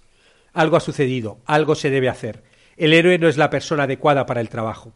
Algo 0.54 0.76
ha 0.76 0.80
sucedido, 0.80 1.38
algo 1.44 1.74
se 1.74 1.90
debe 1.90 2.08
hacer. 2.08 2.42
El 2.76 2.94
héroe 2.94 3.18
no 3.18 3.28
es 3.28 3.36
la 3.36 3.50
persona 3.50 3.82
adecuada 3.82 4.24
para 4.24 4.40
el 4.40 4.48
trabajo. 4.48 4.92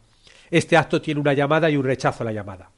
Este 0.49 0.75
acto 0.75 1.01
tiene 1.01 1.21
una 1.21 1.33
llamada 1.33 1.69
y 1.69 1.77
un 1.77 1.83
rechazo 1.83 2.23
a 2.23 2.25
la 2.25 2.31
llamada. 2.31 2.71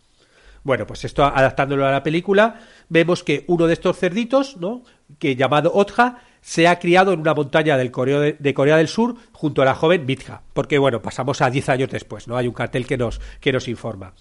Bueno, 0.64 0.88
pues 0.88 1.06
esto 1.06 1.24
adaptándolo 1.24 1.86
a 1.86 1.92
la 1.92 2.04
película, 2.04 2.60
vemos 2.90 3.24
que 3.24 3.46
uno 3.48 3.68
de 3.68 3.74
estos 3.74 3.98
cerditos, 4.00 4.58
¿no? 4.58 4.84
que 5.20 5.36
llamado 5.36 5.72
Otja, 5.74 6.24
se 6.46 6.68
ha 6.68 6.78
criado 6.78 7.12
en 7.12 7.22
una 7.22 7.34
montaña 7.34 7.76
del 7.76 7.92
de, 8.38 8.54
Corea 8.54 8.78
del 8.78 8.88
Sur 8.88 9.16
junto 9.32 9.64
a 9.64 9.66
la 9.66 9.74
joven 9.74 10.06
Mitja, 10.06 10.44
porque 10.54 10.78
bueno, 10.78 11.02
pasamos 11.02 11.42
a 11.42 11.50
10 11.50 11.70
años 11.70 11.90
después, 11.90 12.28
¿no? 12.28 12.38
Hay 12.38 12.48
un 12.48 12.54
cartel 12.54 12.86
que 12.86 12.98
nos, 12.98 13.20
que 13.40 13.52
nos 13.52 13.68
informa. 13.68 14.14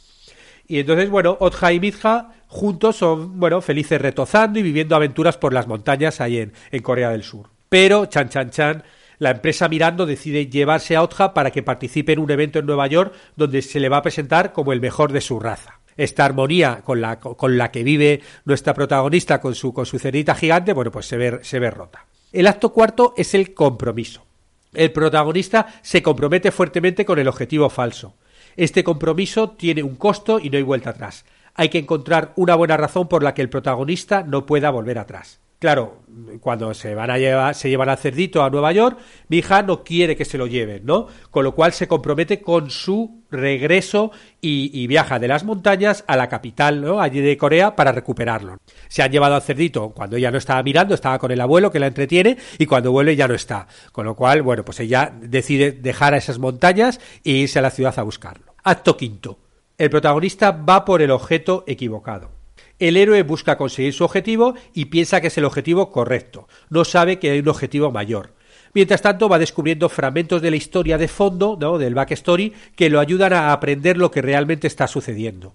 Y 0.66 0.78
entonces, 0.78 1.10
bueno, 1.10 1.36
Otja 1.38 1.74
y 1.74 1.80
Mitja 1.80 2.30
juntos 2.46 2.96
son, 2.96 3.38
bueno, 3.38 3.60
felices 3.60 4.00
retozando 4.00 4.58
y 4.58 4.62
viviendo 4.62 4.96
aventuras 4.96 5.36
por 5.36 5.52
las 5.52 5.66
montañas 5.66 6.22
ahí 6.22 6.38
en, 6.38 6.54
en 6.70 6.82
Corea 6.82 7.10
del 7.10 7.24
Sur. 7.24 7.50
Pero, 7.68 8.06
chan, 8.06 8.30
chan, 8.30 8.48
chan, 8.48 8.84
la 9.18 9.32
empresa 9.32 9.68
Mirando 9.68 10.06
decide 10.06 10.46
llevarse 10.46 10.96
a 10.96 11.02
Otja 11.02 11.34
para 11.34 11.50
que 11.50 11.62
participe 11.62 12.14
en 12.14 12.20
un 12.20 12.30
evento 12.30 12.58
en 12.58 12.64
Nueva 12.64 12.86
York 12.86 13.12
donde 13.36 13.60
se 13.60 13.80
le 13.80 13.90
va 13.90 13.98
a 13.98 14.02
presentar 14.02 14.54
como 14.54 14.72
el 14.72 14.80
mejor 14.80 15.12
de 15.12 15.20
su 15.20 15.38
raza 15.38 15.80
esta 15.96 16.24
armonía 16.24 16.80
con 16.82 17.00
la, 17.00 17.20
con 17.20 17.56
la 17.56 17.70
que 17.70 17.84
vive 17.84 18.20
nuestra 18.44 18.74
protagonista 18.74 19.40
con 19.40 19.54
su, 19.54 19.72
con 19.72 19.86
su 19.86 20.00
cerita 20.00 20.34
gigante, 20.34 20.72
bueno, 20.72 20.90
pues 20.90 21.06
se 21.06 21.16
ve, 21.16 21.38
se 21.42 21.60
ve 21.60 21.70
rota. 21.70 22.04
El 22.34 22.48
acto 22.48 22.72
cuarto 22.72 23.14
es 23.16 23.32
el 23.34 23.54
compromiso. 23.54 24.24
El 24.72 24.90
protagonista 24.90 25.68
se 25.82 26.02
compromete 26.02 26.50
fuertemente 26.50 27.04
con 27.04 27.20
el 27.20 27.28
objetivo 27.28 27.70
falso. 27.70 28.16
Este 28.56 28.82
compromiso 28.82 29.50
tiene 29.50 29.84
un 29.84 29.94
costo 29.94 30.40
y 30.40 30.50
no 30.50 30.56
hay 30.56 30.64
vuelta 30.64 30.90
atrás. 30.90 31.24
Hay 31.54 31.68
que 31.68 31.78
encontrar 31.78 32.32
una 32.34 32.56
buena 32.56 32.76
razón 32.76 33.06
por 33.06 33.22
la 33.22 33.34
que 33.34 33.42
el 33.42 33.50
protagonista 33.50 34.24
no 34.24 34.46
pueda 34.46 34.70
volver 34.70 34.98
atrás. 34.98 35.38
Claro, 35.64 36.02
cuando 36.40 36.74
se 36.74 36.94
van 36.94 37.10
a 37.10 37.16
llevar, 37.16 37.54
se 37.54 37.70
llevan 37.70 37.88
al 37.88 37.96
cerdito 37.96 38.42
a 38.42 38.50
Nueva 38.50 38.70
York, 38.72 38.98
mi 39.28 39.38
hija 39.38 39.62
no 39.62 39.82
quiere 39.82 40.14
que 40.14 40.26
se 40.26 40.36
lo 40.36 40.46
lleven, 40.46 40.84
¿no? 40.84 41.06
Con 41.30 41.42
lo 41.42 41.54
cual 41.54 41.72
se 41.72 41.88
compromete 41.88 42.42
con 42.42 42.68
su 42.68 43.22
regreso 43.30 44.12
y, 44.42 44.86
viaja 44.86 45.18
de 45.18 45.26
las 45.26 45.42
montañas 45.42 46.04
a 46.06 46.18
la 46.18 46.28
capital, 46.28 46.82
¿no? 46.82 47.00
Allí 47.00 47.22
de 47.22 47.38
Corea 47.38 47.76
para 47.76 47.92
recuperarlo. 47.92 48.58
Se 48.88 49.02
han 49.02 49.10
llevado 49.10 49.36
al 49.36 49.40
cerdito 49.40 49.88
cuando 49.88 50.16
ella 50.16 50.30
no 50.30 50.36
estaba 50.36 50.62
mirando, 50.62 50.94
estaba 50.94 51.18
con 51.18 51.30
el 51.30 51.40
abuelo 51.40 51.72
que 51.72 51.78
la 51.78 51.86
entretiene 51.86 52.36
y 52.58 52.66
cuando 52.66 52.92
vuelve 52.92 53.16
ya 53.16 53.26
no 53.26 53.32
está. 53.32 53.66
Con 53.90 54.04
lo 54.04 54.14
cual, 54.14 54.42
bueno, 54.42 54.66
pues 54.66 54.80
ella 54.80 55.14
decide 55.18 55.72
dejar 55.72 56.12
a 56.12 56.18
esas 56.18 56.38
montañas 56.38 57.00
e 57.24 57.30
irse 57.30 57.58
a 57.58 57.62
la 57.62 57.70
ciudad 57.70 57.98
a 57.98 58.02
buscarlo. 58.02 58.54
Acto 58.64 58.98
quinto. 58.98 59.38
El 59.78 59.88
protagonista 59.88 60.50
va 60.50 60.84
por 60.84 61.00
el 61.00 61.10
objeto 61.10 61.64
equivocado. 61.66 62.33
El 62.78 62.96
héroe 62.96 63.22
busca 63.22 63.56
conseguir 63.56 63.92
su 63.92 64.04
objetivo 64.04 64.54
y 64.72 64.86
piensa 64.86 65.20
que 65.20 65.28
es 65.28 65.38
el 65.38 65.44
objetivo 65.44 65.90
correcto. 65.90 66.48
No 66.70 66.84
sabe 66.84 67.18
que 67.18 67.30
hay 67.30 67.38
un 67.38 67.48
objetivo 67.48 67.90
mayor. 67.92 68.34
Mientras 68.74 69.02
tanto 69.02 69.28
va 69.28 69.38
descubriendo 69.38 69.88
fragmentos 69.88 70.42
de 70.42 70.50
la 70.50 70.56
historia 70.56 70.98
de 70.98 71.06
fondo, 71.06 71.56
¿no? 71.60 71.78
del 71.78 71.94
backstory, 71.94 72.52
que 72.74 72.90
lo 72.90 72.98
ayudan 72.98 73.32
a 73.32 73.52
aprender 73.52 73.96
lo 73.96 74.10
que 74.10 74.22
realmente 74.22 74.66
está 74.66 74.88
sucediendo. 74.88 75.54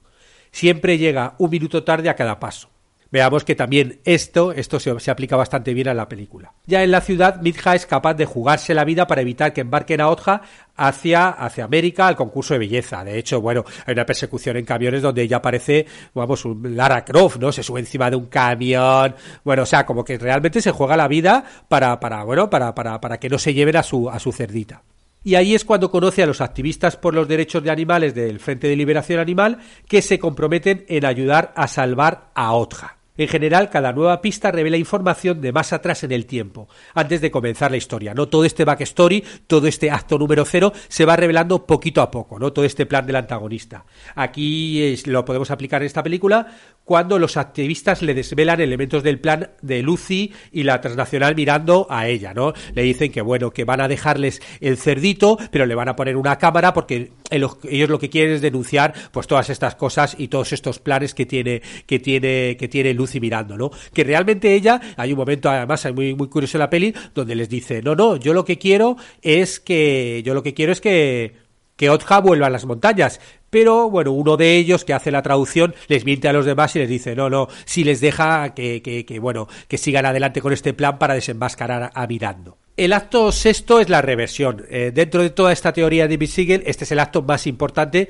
Siempre 0.51 0.97
llega 0.97 1.35
un 1.37 1.49
minuto 1.49 1.83
tarde 1.83 2.09
a 2.09 2.15
cada 2.15 2.39
paso. 2.39 2.69
Veamos 3.11 3.43
que 3.43 3.55
también 3.55 4.01
esto, 4.05 4.51
esto 4.51 4.79
se, 4.79 5.09
aplica 5.09 5.35
bastante 5.35 5.73
bien 5.73 5.87
a 5.87 5.95
la 5.95 6.07
película. 6.07 6.53
Ya 6.67 6.83
en 6.83 6.91
la 6.91 7.01
ciudad, 7.01 7.41
Mitja 7.41 7.73
es 7.73 7.87
capaz 7.87 8.13
de 8.13 8.25
jugarse 8.25 8.75
la 8.75 8.85
vida 8.85 9.07
para 9.07 9.21
evitar 9.21 9.51
que 9.51 9.61
embarquen 9.61 9.99
a 10.01 10.09
Otja 10.09 10.43
hacia, 10.75 11.29
hacia 11.29 11.63
América 11.63 12.07
al 12.07 12.15
concurso 12.15 12.53
de 12.53 12.59
belleza. 12.59 13.03
De 13.03 13.17
hecho, 13.17 13.41
bueno, 13.41 13.65
hay 13.87 13.93
una 13.93 14.05
persecución 14.05 14.57
en 14.57 14.65
camiones 14.65 15.01
donde 15.01 15.23
ella 15.23 15.37
aparece, 15.37 15.87
vamos, 16.13 16.45
un 16.45 16.75
Lara 16.75 17.03
Croft, 17.03 17.37
¿no? 17.37 17.51
Se 17.51 17.63
sube 17.63 17.79
encima 17.79 18.11
de 18.11 18.15
un 18.15 18.27
camión. 18.27 19.15
Bueno, 19.43 19.63
o 19.63 19.65
sea, 19.65 19.87
como 19.87 20.03
que 20.03 20.19
realmente 20.19 20.61
se 20.61 20.71
juega 20.71 20.95
la 20.95 21.07
vida 21.07 21.43
para, 21.67 21.99
para, 21.99 22.23
bueno, 22.23 22.47
para, 22.47 22.75
para, 22.75 23.01
para 23.01 23.19
que 23.19 23.29
no 23.29 23.39
se 23.39 23.55
lleven 23.55 23.75
a 23.75 23.83
su, 23.83 24.07
a 24.07 24.19
su 24.19 24.31
cerdita. 24.31 24.83
Y 25.23 25.33
ahí 25.35 25.55
es 25.55 25.65
cuando 25.65 25.91
conoce 25.91 26.23
a 26.23 26.27
los 26.27 26.41
activistas 26.41 26.95
por 26.95 27.13
los 27.15 27.27
derechos 27.27 27.63
de 27.63 27.71
animales 27.71 28.13
del 28.13 28.39
Frente 28.39 28.67
de 28.67 28.75
Liberación 28.75 29.19
Animal 29.19 29.57
que 29.87 30.01
se 30.01 30.19
comprometen 30.19 30.85
en 30.87 31.05
ayudar 31.05 31.51
a 31.55 31.67
salvar 31.67 32.29
a 32.35 32.53
Otja. 32.53 32.98
En 33.19 33.27
general, 33.27 33.69
cada 33.69 33.91
nueva 33.91 34.21
pista 34.21 34.49
revela 34.49 34.77
información 34.77 35.41
de 35.41 35.51
más 35.51 35.73
atrás 35.73 36.05
en 36.05 36.13
el 36.13 36.25
tiempo, 36.25 36.69
antes 36.93 37.19
de 37.19 37.29
comenzar 37.29 37.69
la 37.69 37.75
historia. 37.75 38.13
No 38.13 38.29
todo 38.29 38.45
este 38.45 38.63
backstory, 38.63 39.25
todo 39.45 39.67
este 39.67 39.91
acto 39.91 40.17
número 40.17 40.45
cero 40.45 40.71
se 40.87 41.03
va 41.03 41.17
revelando 41.17 41.65
poquito 41.65 42.01
a 42.01 42.11
poco, 42.11 42.39
no 42.39 42.53
todo 42.53 42.63
este 42.63 42.85
plan 42.85 43.05
del 43.05 43.17
antagonista. 43.17 43.83
Aquí 44.15 44.95
lo 45.05 45.25
podemos 45.25 45.51
aplicar 45.51 45.81
en 45.81 45.87
esta 45.87 46.01
película 46.01 46.47
cuando 46.89 47.19
los 47.19 47.37
activistas 47.37 48.01
le 48.01 48.15
desvelan 48.15 48.59
elementos 48.61 49.03
del 49.03 49.19
plan 49.19 49.51
de 49.61 49.83
Lucy 49.83 50.33
y 50.51 50.63
la 50.63 50.81
transnacional 50.81 51.35
mirando 51.35 51.85
a 51.87 52.07
ella, 52.07 52.33
¿no? 52.33 52.53
Le 52.73 52.81
dicen 52.81 53.11
que 53.11 53.21
bueno, 53.21 53.51
que 53.51 53.63
van 53.63 53.79
a 53.79 53.87
dejarles 53.87 54.41
el 54.59 54.75
cerdito, 54.75 55.37
pero 55.51 55.67
le 55.67 55.75
van 55.75 55.87
a 55.87 55.95
poner 55.95 56.17
una 56.17 56.39
cámara 56.39 56.73
porque 56.73 57.11
ellos 57.29 57.89
lo 57.89 57.99
que 57.99 58.09
quieren 58.09 58.33
es 58.33 58.41
denunciar 58.41 58.95
pues 59.11 59.27
todas 59.27 59.51
estas 59.51 59.75
cosas 59.75 60.15
y 60.17 60.29
todos 60.29 60.51
estos 60.51 60.79
planes 60.79 61.13
que 61.13 61.27
tiene 61.27 61.61
que 61.85 61.99
tiene 61.99 62.57
que 62.57 62.67
tiene 62.67 62.95
Lucy 62.95 63.19
mirando, 63.19 63.55
¿no? 63.55 63.69
Que 63.93 64.03
realmente 64.03 64.55
ella 64.55 64.81
hay 64.97 65.11
un 65.11 65.19
momento 65.19 65.47
además 65.47 65.87
muy 65.93 66.15
muy 66.15 66.27
curioso 66.27 66.57
en 66.57 66.61
la 66.61 66.71
peli 66.71 66.91
donde 67.13 67.35
les 67.35 67.49
dice, 67.49 67.83
"No, 67.83 67.93
no, 67.93 68.15
yo 68.15 68.33
lo 68.33 68.43
que 68.43 68.57
quiero 68.57 68.97
es 69.21 69.59
que 69.59 70.23
yo 70.25 70.33
lo 70.33 70.41
que 70.41 70.55
quiero 70.55 70.71
es 70.71 70.81
que 70.81 71.48
que 71.79 71.89
Otja 71.89 72.19
vuelva 72.19 72.47
a 72.47 72.49
las 72.49 72.65
montañas. 72.65 73.21
Pero 73.49 73.89
bueno, 73.89 74.11
uno 74.11 74.35
de 74.35 74.57
ellos 74.57 74.83
que 74.83 74.93
hace 74.93 75.11
la 75.11 75.21
traducción 75.21 75.73
les 75.87 76.03
miente 76.03 76.27
a 76.27 76.33
los 76.33 76.45
demás 76.45 76.75
y 76.75 76.79
les 76.79 76.89
dice, 76.89 77.15
no, 77.15 77.29
no, 77.29 77.47
si 77.63 77.85
les 77.85 78.01
deja 78.01 78.53
que, 78.53 78.81
que, 78.81 79.19
bueno, 79.19 79.47
que 79.69 79.77
sigan 79.77 80.05
adelante 80.05 80.41
con 80.41 80.51
este 80.51 80.73
plan 80.73 80.99
para 80.99 81.13
desenmascarar 81.13 81.89
a 81.93 82.05
Mirando. 82.05 82.57
El 82.75 82.91
acto 82.91 83.31
sexto 83.31 83.79
es 83.79 83.87
la 83.87 84.01
reversión. 84.01 84.65
Eh, 84.69 84.91
dentro 84.93 85.21
de 85.21 85.29
toda 85.29 85.53
esta 85.53 85.71
teoría 85.71 86.09
de 86.09 86.17
Bisigel, 86.17 86.63
este 86.65 86.83
es 86.83 86.91
el 86.91 86.99
acto 86.99 87.21
más 87.21 87.47
importante 87.47 88.09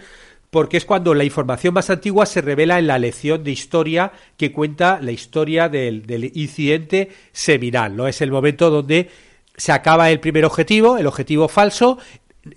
porque 0.49 0.77
es 0.77 0.85
cuando 0.85 1.13
la 1.13 1.23
información 1.23 1.75
más 1.75 1.91
antigua 1.91 2.25
se 2.25 2.41
revela 2.41 2.79
en 2.79 2.87
la 2.87 2.97
lección 2.97 3.43
de 3.43 3.51
historia 3.51 4.13
que 4.35 4.51
cuenta 4.51 4.99
la 4.99 5.11
historia 5.11 5.69
del, 5.69 6.07
del 6.07 6.35
incidente 6.35 7.09
seminal, 7.33 7.95
¿no? 7.95 8.07
Es 8.07 8.19
el 8.21 8.31
momento 8.31 8.71
donde 8.71 9.11
se 9.55 9.71
acaba 9.71 10.09
el 10.09 10.19
primer 10.19 10.45
objetivo, 10.45 10.97
el 10.97 11.05
objetivo 11.05 11.47
falso, 11.47 11.99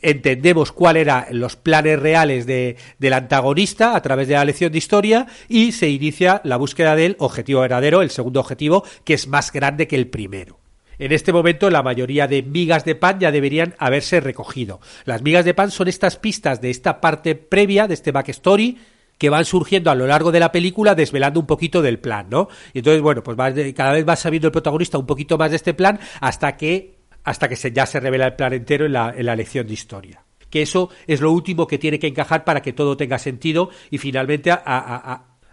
entendemos 0.00 0.72
cuáles 0.72 1.02
eran 1.02 1.26
los 1.30 1.56
planes 1.56 1.98
reales 1.98 2.46
de, 2.46 2.76
del 2.98 3.12
antagonista 3.12 3.94
a 3.94 4.02
través 4.02 4.28
de 4.28 4.34
la 4.34 4.44
lección 4.44 4.72
de 4.72 4.78
historia 4.78 5.26
y 5.48 5.72
se 5.72 5.88
inicia 5.88 6.40
la 6.44 6.56
búsqueda 6.56 6.96
del 6.96 7.16
objetivo 7.18 7.60
verdadero, 7.60 8.02
el 8.02 8.10
segundo 8.10 8.40
objetivo, 8.40 8.84
que 9.04 9.14
es 9.14 9.28
más 9.28 9.52
grande 9.52 9.86
que 9.86 9.96
el 9.96 10.08
primero. 10.08 10.58
En 10.98 11.12
este 11.12 11.32
momento 11.32 11.70
la 11.70 11.82
mayoría 11.82 12.26
de 12.26 12.42
migas 12.42 12.84
de 12.84 12.94
pan 12.94 13.18
ya 13.18 13.32
deberían 13.32 13.74
haberse 13.78 14.20
recogido. 14.20 14.80
Las 15.04 15.22
migas 15.22 15.44
de 15.44 15.54
pan 15.54 15.70
son 15.70 15.88
estas 15.88 16.16
pistas 16.16 16.60
de 16.60 16.70
esta 16.70 17.00
parte 17.00 17.34
previa, 17.34 17.88
de 17.88 17.94
este 17.94 18.12
backstory, 18.12 18.78
que 19.18 19.30
van 19.30 19.44
surgiendo 19.44 19.90
a 19.90 19.94
lo 19.94 20.06
largo 20.06 20.32
de 20.32 20.40
la 20.40 20.52
película 20.52 20.94
desvelando 20.94 21.40
un 21.40 21.46
poquito 21.46 21.82
del 21.82 21.98
plan, 21.98 22.26
¿no? 22.28 22.48
Y 22.72 22.78
entonces, 22.78 23.02
bueno, 23.02 23.22
pues 23.22 23.36
cada 23.74 23.92
vez 23.92 24.08
va 24.08 24.16
sabiendo 24.16 24.48
el 24.48 24.52
protagonista 24.52 24.98
un 24.98 25.06
poquito 25.06 25.38
más 25.38 25.50
de 25.50 25.56
este 25.56 25.74
plan 25.74 26.00
hasta 26.20 26.56
que 26.56 27.01
hasta 27.24 27.48
que 27.48 27.56
se, 27.56 27.72
ya 27.72 27.86
se 27.86 28.00
revela 28.00 28.26
el 28.26 28.34
plan 28.34 28.52
entero 28.52 28.86
en 28.86 28.92
la, 28.92 29.14
en 29.16 29.26
la 29.26 29.36
lección 29.36 29.66
de 29.66 29.74
historia. 29.74 30.24
Que 30.50 30.62
eso 30.62 30.90
es 31.06 31.20
lo 31.20 31.32
último 31.32 31.66
que 31.66 31.78
tiene 31.78 31.98
que 31.98 32.06
encajar 32.06 32.44
para 32.44 32.60
que 32.60 32.72
todo 32.72 32.96
tenga 32.96 33.18
sentido 33.18 33.70
y 33.90 33.98
finalmente 33.98 34.52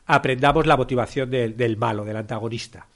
aprendamos 0.06 0.68
la 0.68 0.76
motivación 0.76 1.30
del, 1.30 1.78
malo, 1.78 2.04
del 2.04 2.18
antagonista. 2.18 2.88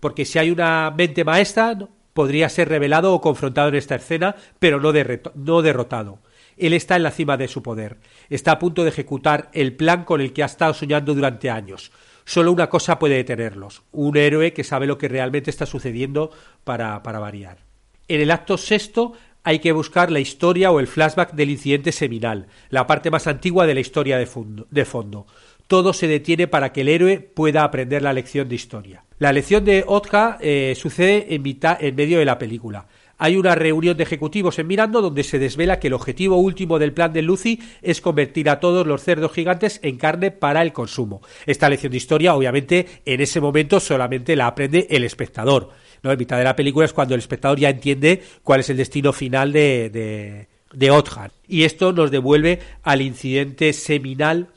Porque 0.00 0.24
si 0.24 0.40
hay 0.40 0.50
una 0.50 0.90
mente 0.90 1.22
maestra, 1.22 1.78
podría 2.12 2.48
ser 2.48 2.68
revelado 2.68 3.14
o 3.14 3.20
confrontado 3.20 3.68
en 3.68 3.76
esta 3.76 3.94
escena, 3.94 4.34
pero 4.58 4.80
no, 4.80 4.92
no 5.36 5.62
derrotado. 5.62 6.18
Él 6.56 6.72
está 6.72 6.96
en 6.96 7.04
la 7.04 7.12
cima 7.12 7.36
de 7.36 7.46
su 7.46 7.62
poder. 7.62 7.98
Está 8.28 8.52
a 8.52 8.58
punto 8.58 8.82
de 8.82 8.90
ejecutar 8.90 9.48
el 9.52 9.76
plan 9.76 10.04
con 10.04 10.20
el 10.20 10.32
que 10.32 10.42
ha 10.42 10.46
estado 10.46 10.74
soñando 10.74 11.14
durante 11.14 11.48
años. 11.48 11.92
Solo 12.24 12.52
una 12.52 12.68
cosa 12.68 12.98
puede 12.98 13.16
detenerlos. 13.16 13.82
Un 13.92 14.16
héroe 14.16 14.52
que 14.52 14.64
sabe 14.64 14.86
lo 14.86 14.98
que 14.98 15.08
realmente 15.08 15.50
está 15.50 15.66
sucediendo 15.66 16.30
para, 16.64 17.02
para 17.02 17.20
variar. 17.20 17.71
En 18.08 18.20
el 18.20 18.30
acto 18.30 18.56
sexto 18.56 19.12
hay 19.44 19.58
que 19.58 19.72
buscar 19.72 20.10
la 20.10 20.20
historia 20.20 20.70
o 20.70 20.80
el 20.80 20.86
flashback 20.86 21.32
del 21.32 21.50
incidente 21.50 21.92
seminal, 21.92 22.46
la 22.70 22.86
parte 22.86 23.10
más 23.10 23.26
antigua 23.26 23.66
de 23.66 23.74
la 23.74 23.80
historia 23.80 24.18
de 24.18 24.84
fondo. 24.84 25.26
Todo 25.66 25.92
se 25.92 26.06
detiene 26.06 26.48
para 26.48 26.72
que 26.72 26.82
el 26.82 26.88
héroe 26.88 27.18
pueda 27.18 27.64
aprender 27.64 28.02
la 28.02 28.12
lección 28.12 28.48
de 28.48 28.54
historia. 28.54 29.04
La 29.18 29.32
lección 29.32 29.64
de 29.64 29.84
Otka 29.86 30.38
eh, 30.40 30.74
sucede 30.76 31.34
en, 31.34 31.42
mitad, 31.42 31.82
en 31.82 31.94
medio 31.94 32.18
de 32.18 32.24
la 32.24 32.38
película. 32.38 32.86
Hay 33.18 33.36
una 33.36 33.54
reunión 33.54 33.96
de 33.96 34.02
ejecutivos 34.02 34.58
en 34.58 34.66
Mirando 34.66 35.00
donde 35.00 35.22
se 35.22 35.38
desvela 35.38 35.78
que 35.78 35.86
el 35.86 35.92
objetivo 35.92 36.38
último 36.38 36.80
del 36.80 36.92
plan 36.92 37.12
de 37.12 37.22
Lucy 37.22 37.60
es 37.80 38.00
convertir 38.00 38.50
a 38.50 38.58
todos 38.58 38.84
los 38.84 39.02
cerdos 39.02 39.32
gigantes 39.32 39.78
en 39.84 39.96
carne 39.96 40.32
para 40.32 40.60
el 40.60 40.72
consumo. 40.72 41.22
Esta 41.46 41.68
lección 41.68 41.92
de 41.92 41.98
historia, 41.98 42.34
obviamente, 42.34 42.86
en 43.04 43.20
ese 43.20 43.40
momento 43.40 43.78
solamente 43.78 44.34
la 44.34 44.48
aprende 44.48 44.88
el 44.90 45.04
espectador. 45.04 45.70
¿No? 46.02 46.12
En 46.12 46.18
mitad 46.18 46.38
de 46.38 46.44
la 46.44 46.56
película 46.56 46.86
es 46.86 46.92
cuando 46.92 47.14
el 47.14 47.20
espectador 47.20 47.58
ya 47.58 47.70
entiende 47.70 48.22
cuál 48.42 48.60
es 48.60 48.70
el 48.70 48.76
destino 48.76 49.12
final 49.12 49.52
de, 49.52 49.90
de, 49.90 50.48
de 50.72 51.02
Y 51.48 51.64
esto 51.64 51.92
nos 51.92 52.10
devuelve 52.10 52.60
al 52.82 53.02
incidente 53.02 53.72
seminal 53.72 54.48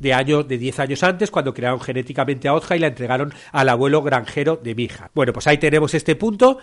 de 0.00 0.14
años 0.14 0.48
de 0.48 0.58
10 0.58 0.80
años 0.80 1.02
antes 1.02 1.30
cuando 1.30 1.54
crearon 1.54 1.80
genéticamente 1.80 2.48
a 2.48 2.54
Otja 2.54 2.74
y 2.74 2.80
la 2.80 2.88
entregaron 2.88 3.32
al 3.52 3.68
abuelo 3.68 4.02
granjero 4.02 4.58
de 4.60 4.74
Mija. 4.74 5.10
Bueno, 5.14 5.32
pues 5.32 5.46
ahí 5.46 5.58
tenemos 5.58 5.94
este 5.94 6.16
punto 6.16 6.58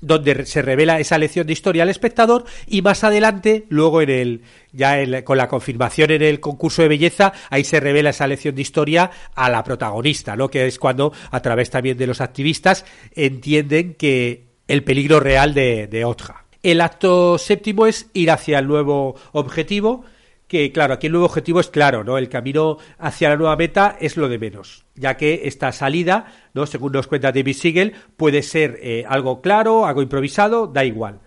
donde 0.00 0.44
se 0.46 0.62
revela 0.62 1.00
esa 1.00 1.18
lección 1.18 1.46
de 1.46 1.52
historia 1.52 1.82
al 1.82 1.88
espectador 1.88 2.44
y 2.66 2.82
más 2.82 3.02
adelante, 3.04 3.64
luego 3.68 4.02
en 4.02 4.10
el 4.10 4.42
ya 4.72 5.24
con 5.24 5.38
la 5.38 5.48
confirmación 5.48 6.10
en 6.10 6.22
el 6.22 6.40
concurso 6.40 6.82
de 6.82 6.88
belleza, 6.88 7.32
ahí 7.48 7.64
se 7.64 7.80
revela 7.80 8.10
esa 8.10 8.26
lección 8.26 8.54
de 8.54 8.62
historia 8.62 9.10
a 9.34 9.48
la 9.48 9.64
protagonista, 9.64 10.36
¿no? 10.36 10.48
Que 10.48 10.66
es 10.66 10.78
cuando 10.78 11.12
a 11.30 11.40
través 11.40 11.70
también 11.70 11.96
de 11.96 12.06
los 12.06 12.20
activistas 12.20 12.84
entienden 13.14 13.94
que 13.94 14.44
el 14.68 14.84
peligro 14.84 15.20
real 15.20 15.54
de, 15.54 15.86
de 15.86 16.04
Otja. 16.04 16.44
El 16.62 16.80
acto 16.80 17.38
séptimo 17.38 17.86
es 17.86 18.10
ir 18.12 18.30
hacia 18.30 18.58
el 18.58 18.66
nuevo 18.66 19.14
objetivo, 19.32 20.04
que 20.48 20.70
claro, 20.72 20.94
aquí 20.94 21.06
el 21.06 21.12
nuevo 21.12 21.26
objetivo 21.26 21.60
es 21.60 21.68
claro, 21.68 22.04
¿no? 22.04 22.18
El 22.18 22.28
camino 22.28 22.78
hacia 22.98 23.30
la 23.30 23.36
nueva 23.36 23.56
meta 23.56 23.96
es 24.00 24.16
lo 24.16 24.28
de 24.28 24.38
menos, 24.38 24.86
ya 24.94 25.16
que 25.16 25.42
esta 25.44 25.72
salida, 25.72 26.26
¿no? 26.54 26.66
Según 26.66 26.92
nos 26.92 27.08
cuenta 27.08 27.32
David 27.32 27.56
Siegel, 27.56 27.94
puede 28.16 28.42
ser 28.42 28.78
eh, 28.80 29.04
algo 29.08 29.40
claro, 29.40 29.86
algo 29.86 30.02
improvisado, 30.02 30.66
da 30.66 30.84
igual. 30.84 31.20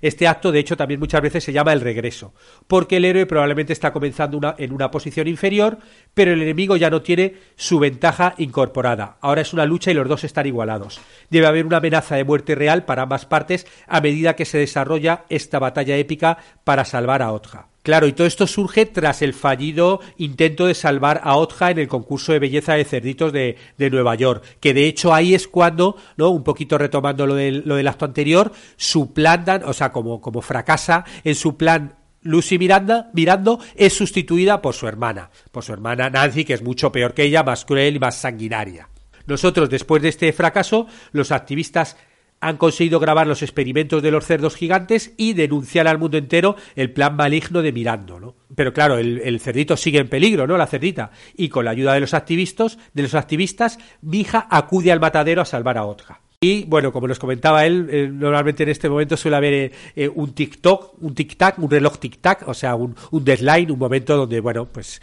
Este 0.00 0.28
acto, 0.28 0.52
de 0.52 0.58
hecho, 0.58 0.76
también 0.76 1.00
muchas 1.00 1.22
veces 1.22 1.44
se 1.44 1.52
llama 1.52 1.72
el 1.72 1.80
regreso, 1.80 2.34
porque 2.66 2.98
el 2.98 3.06
héroe 3.06 3.24
probablemente 3.24 3.72
está 3.72 3.90
comenzando 3.90 4.36
una, 4.36 4.54
en 4.58 4.72
una 4.72 4.90
posición 4.90 5.28
inferior, 5.28 5.78
pero 6.12 6.32
el 6.32 6.42
enemigo 6.42 6.76
ya 6.76 6.90
no 6.90 7.00
tiene 7.00 7.36
su 7.56 7.78
ventaja 7.78 8.34
incorporada. 8.36 9.16
Ahora 9.22 9.40
es 9.40 9.54
una 9.54 9.64
lucha 9.64 9.90
y 9.90 9.94
los 9.94 10.06
dos 10.06 10.24
están 10.24 10.46
igualados. 10.46 11.00
Debe 11.30 11.46
haber 11.46 11.64
una 11.64 11.78
amenaza 11.78 12.16
de 12.16 12.24
muerte 12.24 12.54
real 12.54 12.84
para 12.84 13.02
ambas 13.02 13.24
partes 13.24 13.66
a 13.86 14.02
medida 14.02 14.36
que 14.36 14.44
se 14.44 14.58
desarrolla 14.58 15.24
esta 15.30 15.58
batalla 15.58 15.96
épica 15.96 16.36
para 16.64 16.84
salvar 16.84 17.22
a 17.22 17.32
Otja. 17.32 17.68
Claro, 17.84 18.06
y 18.06 18.14
todo 18.14 18.26
esto 18.26 18.46
surge 18.46 18.86
tras 18.86 19.20
el 19.20 19.34
fallido 19.34 20.00
intento 20.16 20.64
de 20.64 20.72
salvar 20.72 21.20
a 21.22 21.36
Otja 21.36 21.70
en 21.70 21.78
el 21.78 21.86
concurso 21.86 22.32
de 22.32 22.38
belleza 22.38 22.72
de 22.72 22.86
cerditos 22.86 23.30
de, 23.30 23.58
de, 23.76 23.90
Nueva 23.90 24.14
York, 24.14 24.42
que 24.58 24.72
de 24.72 24.86
hecho 24.86 25.12
ahí 25.12 25.34
es 25.34 25.46
cuando, 25.46 25.98
¿no? 26.16 26.30
Un 26.30 26.42
poquito 26.42 26.78
retomando 26.78 27.26
lo 27.26 27.34
del, 27.34 27.62
lo 27.66 27.76
del 27.76 27.86
acto 27.86 28.06
anterior, 28.06 28.52
su 28.78 29.12
plan, 29.12 29.44
o 29.66 29.74
sea, 29.74 29.92
como, 29.92 30.22
como 30.22 30.40
fracasa 30.40 31.04
en 31.24 31.34
su 31.34 31.58
plan 31.58 31.98
Lucy 32.22 32.58
Miranda, 32.58 33.10
Mirando 33.12 33.60
es 33.76 33.92
sustituida 33.92 34.62
por 34.62 34.72
su 34.72 34.88
hermana, 34.88 35.28
por 35.52 35.62
su 35.62 35.74
hermana 35.74 36.08
Nancy, 36.08 36.46
que 36.46 36.54
es 36.54 36.62
mucho 36.62 36.90
peor 36.90 37.12
que 37.12 37.24
ella, 37.24 37.42
más 37.42 37.66
cruel 37.66 37.96
y 37.96 37.98
más 37.98 38.16
sanguinaria. 38.16 38.88
Nosotros, 39.26 39.68
después 39.68 40.00
de 40.00 40.08
este 40.08 40.32
fracaso, 40.32 40.86
los 41.12 41.32
activistas 41.32 41.98
han 42.40 42.56
conseguido 42.58 43.00
grabar 43.00 43.26
los 43.26 43.42
experimentos 43.42 44.02
de 44.02 44.10
los 44.10 44.26
cerdos 44.26 44.54
gigantes 44.54 45.14
y 45.16 45.32
denunciar 45.32 45.88
al 45.88 45.98
mundo 45.98 46.18
entero 46.18 46.56
el 46.76 46.92
plan 46.92 47.16
maligno 47.16 47.62
de 47.62 47.72
Mirando, 47.72 48.20
¿no? 48.20 48.34
Pero 48.54 48.72
claro, 48.72 48.98
el, 48.98 49.40
cerdito 49.40 49.76
sigue 49.76 49.98
en 49.98 50.08
peligro, 50.08 50.46
¿no? 50.46 50.56
La 50.56 50.66
cerdita. 50.66 51.10
Y 51.36 51.48
con 51.48 51.64
la 51.64 51.70
ayuda 51.70 51.94
de 51.94 52.00
los 52.00 52.14
activistas, 52.14 52.78
de 52.92 53.02
los 53.02 53.14
activistas, 53.14 53.78
Mija 54.02 54.46
acude 54.50 54.92
al 54.92 55.00
matadero 55.00 55.42
a 55.42 55.46
salvar 55.46 55.78
a 55.78 55.86
Otja. 55.86 56.20
Y 56.40 56.64
bueno, 56.64 56.92
como 56.92 57.08
nos 57.08 57.18
comentaba 57.18 57.64
él, 57.64 57.88
eh, 57.90 58.08
normalmente 58.12 58.64
en 58.64 58.68
este 58.68 58.90
momento 58.90 59.16
suele 59.16 59.38
haber 59.38 59.54
eh, 59.54 59.72
eh, 59.96 60.08
un 60.14 60.34
TikTok, 60.34 61.02
un 61.02 61.14
tic-tac, 61.14 61.58
un 61.58 61.70
reloj 61.70 61.98
tic-tac, 61.98 62.46
o 62.46 62.52
sea, 62.52 62.74
un, 62.74 62.94
un 63.10 63.24
deadline, 63.24 63.70
un 63.70 63.78
momento 63.78 64.14
donde, 64.16 64.40
bueno, 64.40 64.66
pues 64.66 65.00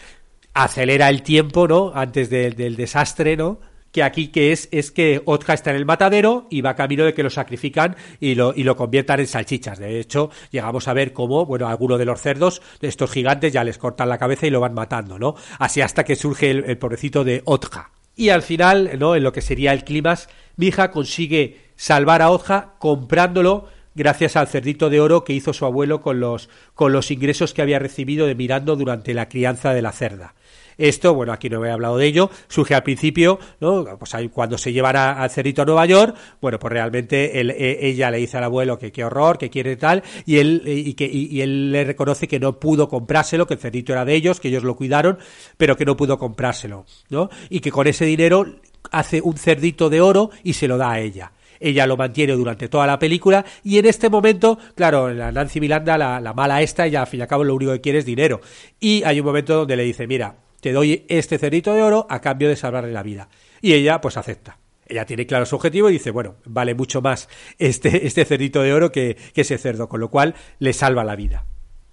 acelera 0.53 1.09
el 1.09 1.23
tiempo, 1.23 1.67
¿no? 1.67 1.91
Antes 1.95 2.29
del 2.29 2.75
desastre, 2.75 3.35
¿no? 3.35 3.59
Que 3.91 4.03
aquí 4.03 4.29
que 4.29 4.51
es 4.51 4.69
es 4.71 4.91
que 4.91 5.21
Otja 5.25 5.53
está 5.53 5.71
en 5.71 5.77
el 5.77 5.85
matadero 5.85 6.47
y 6.49 6.61
va 6.61 6.75
camino 6.75 7.03
de 7.03 7.13
que 7.13 7.23
lo 7.23 7.29
sacrifican 7.29 7.95
y 8.19 8.35
lo, 8.35 8.53
y 8.55 8.63
lo 8.63 8.75
conviertan 8.75 9.19
en 9.19 9.27
salchichas. 9.27 9.79
De 9.79 9.99
hecho, 9.99 10.29
llegamos 10.51 10.87
a 10.87 10.93
ver 10.93 11.13
cómo, 11.13 11.45
bueno, 11.45 11.67
algunos 11.67 11.99
de 11.99 12.05
los 12.05 12.21
cerdos, 12.21 12.61
de 12.79 12.87
estos 12.87 13.11
gigantes, 13.11 13.53
ya 13.53 13.63
les 13.63 13.77
cortan 13.77 14.09
la 14.09 14.17
cabeza 14.17 14.47
y 14.47 14.49
lo 14.49 14.59
van 14.59 14.73
matando, 14.73 15.19
¿no? 15.19 15.35
Así 15.59 15.81
hasta 15.81 16.03
que 16.03 16.15
surge 16.15 16.51
el, 16.51 16.77
pobrecito 16.77 17.23
de 17.23 17.41
Otja. 17.45 17.91
Y 18.15 18.29
al 18.29 18.41
final, 18.41 18.91
¿no? 18.99 19.15
En 19.15 19.23
lo 19.23 19.31
que 19.31 19.41
sería 19.41 19.73
el 19.73 19.83
climas, 19.83 20.29
Mija 20.57 20.91
consigue 20.91 21.59
salvar 21.75 22.21
a 22.21 22.29
Otja 22.29 22.73
comprándolo 22.77 23.67
gracias 23.95 24.35
al 24.35 24.47
cerdito 24.47 24.89
de 24.89 25.01
oro 25.01 25.23
que 25.23 25.33
hizo 25.33 25.53
su 25.53 25.65
abuelo 25.65 26.01
con 26.01 26.19
los, 26.19 26.49
con 26.73 26.93
los 26.93 27.11
ingresos 27.11 27.53
que 27.53 27.61
había 27.61 27.79
recibido 27.79 28.25
de 28.25 28.35
Mirando 28.35 28.75
durante 28.75 29.13
la 29.13 29.27
crianza 29.27 29.73
de 29.73 29.81
la 29.81 29.91
cerda. 29.91 30.33
Esto, 30.81 31.13
bueno, 31.13 31.31
aquí 31.31 31.47
no 31.47 31.63
he 31.63 31.69
hablado 31.69 31.97
de 31.97 32.07
ello, 32.07 32.31
surge 32.47 32.73
al 32.73 32.81
principio, 32.81 33.37
¿no? 33.59 33.85
Pues 33.99 34.15
cuando 34.33 34.57
se 34.57 34.73
llevara 34.73 35.21
al 35.21 35.29
cerrito 35.29 35.61
a 35.61 35.65
Nueva 35.65 35.85
York, 35.85 36.15
bueno, 36.41 36.57
pues 36.57 36.73
realmente 36.73 37.39
e, 37.39 37.87
ella 37.87 38.09
le 38.09 38.17
dice 38.17 38.37
al 38.37 38.45
abuelo 38.45 38.79
que 38.79 38.91
qué 38.91 39.03
horror, 39.03 39.37
que 39.37 39.51
quiere 39.51 39.75
tal, 39.75 40.01
y 40.25 40.39
él, 40.39 40.63
y, 40.65 40.95
que, 40.95 41.05
y, 41.05 41.39
él 41.41 41.71
le 41.71 41.83
reconoce 41.83 42.27
que 42.27 42.39
no 42.39 42.59
pudo 42.59 42.89
comprárselo, 42.89 43.45
que 43.45 43.53
el 43.53 43.59
cerrito 43.59 43.93
era 43.93 44.05
de 44.05 44.15
ellos, 44.15 44.39
que 44.39 44.47
ellos 44.47 44.63
lo 44.63 44.75
cuidaron, 44.75 45.19
pero 45.55 45.77
que 45.77 45.85
no 45.85 45.95
pudo 45.95 46.17
comprárselo, 46.17 46.85
¿no? 47.09 47.29
Y 47.51 47.59
que 47.59 47.71
con 47.71 47.85
ese 47.85 48.05
dinero 48.05 48.47
hace 48.91 49.21
un 49.21 49.37
cerdito 49.37 49.87
de 49.87 50.01
oro 50.01 50.31
y 50.43 50.53
se 50.53 50.67
lo 50.67 50.77
da 50.77 50.93
a 50.93 50.99
ella 50.99 51.31
ella 51.63 51.85
lo 51.85 51.95
mantiene 51.95 52.33
durante 52.33 52.67
toda 52.67 52.87
la 52.87 52.97
película 52.97 53.45
y 53.63 53.77
en 53.77 53.85
este 53.85 54.09
momento, 54.09 54.57
claro, 54.73 55.13
la 55.13 55.31
Nancy 55.31 55.59
Miranda, 55.59 55.95
la, 55.95 56.19
la 56.19 56.33
mala 56.33 56.59
esta, 56.63 56.87
ya 56.87 57.01
al 57.01 57.07
fin 57.07 57.19
y 57.19 57.21
al 57.21 57.29
cabo 57.29 57.43
lo 57.43 57.53
único 57.53 57.71
que 57.71 57.81
quiere 57.81 57.99
es 57.99 58.05
dinero. 58.05 58.41
Y 58.79 59.03
hay 59.03 59.19
un 59.19 59.27
momento 59.27 59.53
donde 59.57 59.75
le 59.75 59.83
dice, 59.83 60.07
mira, 60.07 60.35
te 60.61 60.71
doy 60.71 61.05
este 61.09 61.37
cerrito 61.37 61.73
de 61.73 61.83
oro 61.83 62.07
a 62.09 62.21
cambio 62.21 62.47
de 62.47 62.55
salvarle 62.55 62.93
la 62.93 63.03
vida. 63.03 63.27
Y 63.61 63.73
ella 63.73 63.99
pues 63.99 64.15
acepta. 64.15 64.57
Ella 64.87 65.05
tiene 65.05 65.25
claro 65.25 65.45
su 65.45 65.55
objetivo 65.55 65.89
y 65.89 65.93
dice, 65.93 66.11
bueno, 66.11 66.35
vale 66.45 66.75
mucho 66.75 67.01
más 67.01 67.29
este, 67.59 68.07
este 68.07 68.25
de 68.25 68.73
oro 68.73 68.91
que, 68.91 69.17
que 69.33 69.41
ese 69.41 69.57
cerdo, 69.57 69.89
con 69.89 69.99
lo 69.99 70.09
cual 70.09 70.35
le 70.59 70.73
salva 70.73 71.03
la 71.03 71.15
vida. 71.15 71.45